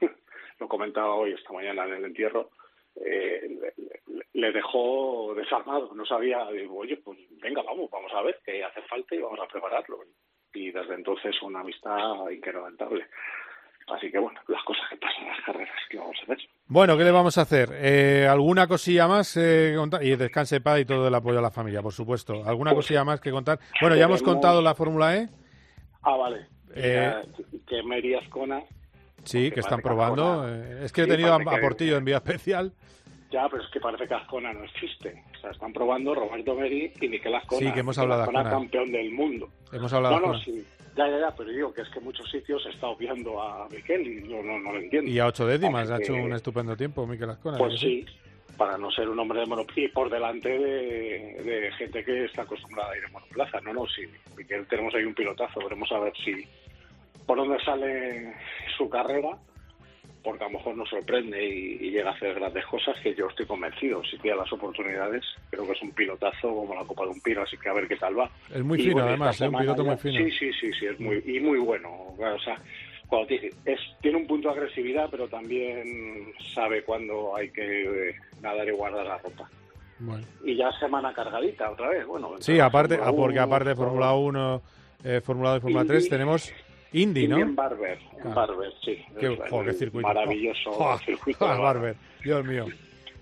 [0.58, 2.50] lo comentaba hoy, esta mañana en el entierro,
[2.96, 3.72] eh,
[4.06, 8.64] le, le, dejó desarmado, no sabía, digo, oye, pues venga, vamos, vamos a ver qué
[8.64, 10.00] hace falta y vamos a prepararlo.
[10.52, 13.06] Y desde entonces una amistad inquebrantable.
[13.94, 16.38] Así que bueno, las cosas que pasan en las carreras, ¿qué vamos a hacer?
[16.66, 17.70] Bueno, ¿qué le vamos a hacer?
[17.72, 19.74] Eh, ¿Alguna cosilla más eh?
[20.02, 22.44] Y descanse paz y todo el apoyo a la familia, por supuesto.
[22.46, 23.58] ¿Alguna Pues, cosilla más que contar?
[23.80, 25.28] Bueno, ya hemos contado la Fórmula E.
[26.02, 26.46] Ah, vale.
[26.74, 27.12] Eh,
[27.50, 28.60] que, que Mary Ascona,
[29.24, 30.42] Sí, que están que probando.
[30.44, 32.72] Ascona- eh, es que he tenido a, a que- Portillo en vía especial.
[33.30, 35.22] ya, pero es que parece que Ascona no existe.
[35.36, 37.66] O sea, están probando Roberto Meri y Miquel Ascona.
[37.66, 39.48] Sí, que hemos hablado de Ascona, campeón del mundo.
[39.72, 40.56] Hemos hablado no, de no, Ascona.
[40.56, 40.66] sí.
[40.98, 43.68] Ya, ya, ya, pero digo que es que en muchos sitios se está obviando a
[43.68, 45.08] Miquel y yo no, no lo entiendo.
[45.08, 47.56] Y a ocho décimas, Así ha hecho un estupendo tiempo Miquel Ascona.
[47.56, 48.06] Pues ¿que sí,
[48.56, 52.42] para no ser un hombre de monoplaza y por delante de, de gente que está
[52.42, 53.60] acostumbrada a ir en monoplaza.
[53.60, 54.02] No, no, sí,
[54.36, 56.44] Miquel tenemos ahí un pilotazo, veremos a ver si
[57.26, 58.34] por dónde sale
[58.76, 59.38] su carrera,
[60.22, 63.28] porque a lo mejor nos sorprende y, y llega a hacer grandes cosas que yo
[63.28, 64.02] estoy convencido.
[64.04, 67.42] Si tiene las oportunidades, creo que es un pilotazo como la Copa de un Pino,
[67.42, 68.30] así que a ver qué tal va.
[68.52, 69.48] Es muy Y fino, bueno, además, esta ¿eh?
[69.48, 70.18] un piloto muy fino.
[70.18, 71.90] Sí, sí, sí, sí, es muy, y muy bueno.
[72.18, 72.60] O sea,
[73.06, 78.14] cuando te es, tiene un punto de agresividad, pero también sabe cuándo hay que eh,
[78.42, 79.48] nadar y guardar la ropa.
[80.00, 80.24] Bueno.
[80.44, 82.34] Y ya semana cargadita otra vez, bueno.
[82.40, 84.62] Sí, aparte, ah, porque 1, aparte de Fórmula 1,
[85.04, 86.10] eh, Fórmula 2 y Fórmula 3, Indy.
[86.10, 86.52] tenemos
[86.92, 87.38] Indy, ¿no?
[87.38, 88.34] en Barber, en Ah.
[88.34, 88.96] Barber, sí.
[89.20, 90.08] Qué, jo, qué circuito.
[90.08, 91.46] Maravilloso Jo, circuito.
[91.46, 92.66] jo, Barber, Dios mío.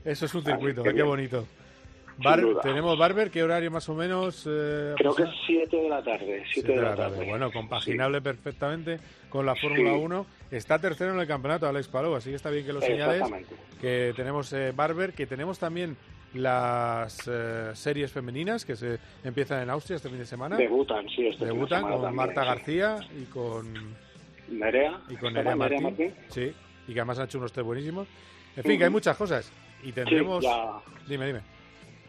[0.05, 1.47] Eso es un circuito, que qué bonito.
[2.19, 4.45] Bar- tenemos Barber, ¿qué horario más o menos?
[4.49, 7.27] eh, Creo que es aproxima- 7 de la tarde, 7 Siete de la tarde.
[7.29, 8.99] Bueno, compaginable perfectamente
[9.29, 9.99] con la Fórmula Sí.
[10.01, 10.27] 1.
[10.51, 13.23] Está tercero en el campeonato Alex Palou, así que está bien que lo señales.
[13.83, 15.97] Que tenemos eh, Barber, que tenemos también
[16.35, 20.57] las eh, series femeninas que se empiezan en Austria este fin de semana.
[20.57, 22.47] Debutan, sí, este fin de Debutan semana con también, Marta sí.
[22.49, 23.97] García y con
[24.49, 25.01] Nerea.
[25.09, 26.14] y con ¿Está Nerea Nerea Martín.
[26.29, 26.53] Sí,
[26.89, 28.07] y que además han hecho unos test buenísimos.
[28.57, 29.51] En fin, que hay muchas cosas.
[29.83, 30.43] Y tendremos.
[30.43, 30.72] ya.
[31.09, 31.41] Dime, dime.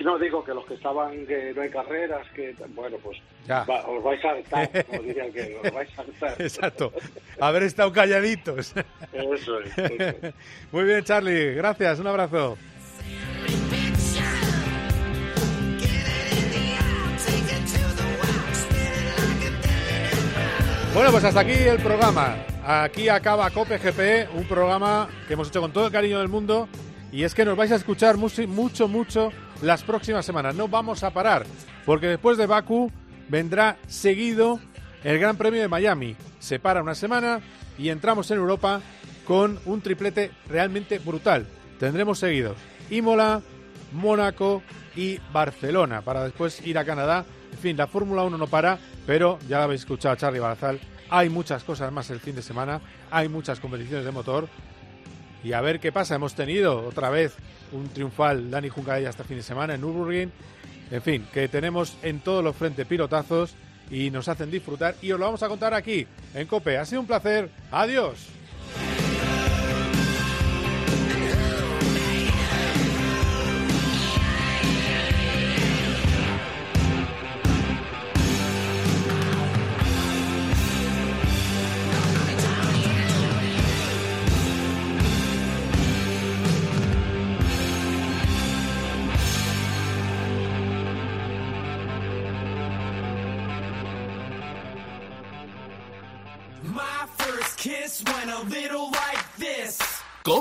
[0.04, 3.64] No digo que los que estaban, que no hay carreras, que bueno, pues Ya.
[3.64, 6.40] va- os vais a hartar, como diría que os vais a hartar.
[6.42, 6.94] Exacto.
[7.40, 8.74] Haber estado calladitos.
[9.12, 10.34] Eso es, eso es.
[10.72, 11.56] Muy bien, Charlie.
[11.56, 12.00] Gracias.
[12.00, 12.58] Un abrazo.
[20.98, 22.38] Bueno, pues hasta aquí el programa.
[22.66, 26.68] Aquí acaba Cope GP, un programa que hemos hecho con todo el cariño del mundo.
[27.12, 29.32] Y es que nos vais a escuchar mucho, mucho, mucho
[29.62, 30.56] las próximas semanas.
[30.56, 31.46] No vamos a parar,
[31.86, 32.92] porque después de Baku
[33.30, 34.60] vendrá seguido
[35.04, 36.16] el Gran Premio de Miami.
[36.40, 37.42] Se para una semana
[37.78, 38.82] y entramos en Europa
[39.24, 41.46] con un triplete realmente brutal.
[41.80, 42.58] Tendremos seguidos
[42.90, 43.44] Imola,
[43.92, 44.64] Mónaco
[44.96, 47.24] y Barcelona para después ir a Canadá.
[47.52, 50.80] En fin, la Fórmula 1 no para, pero ya lo habéis escuchado a Charlie Barazal.
[51.10, 54.48] Hay muchas cosas más el fin de semana, hay muchas competiciones de motor.
[55.44, 56.16] Y a ver qué pasa.
[56.16, 57.34] Hemos tenido otra vez
[57.72, 60.32] un triunfal Dani Juncadella este fin de semana en Nürburgring.
[60.92, 63.56] En fin, que tenemos en todos los frentes pilotazos
[63.90, 64.96] y nos hacen disfrutar.
[65.02, 66.78] Y os lo vamos a contar aquí en Cope.
[66.78, 67.50] Ha sido un placer.
[67.72, 68.28] Adiós.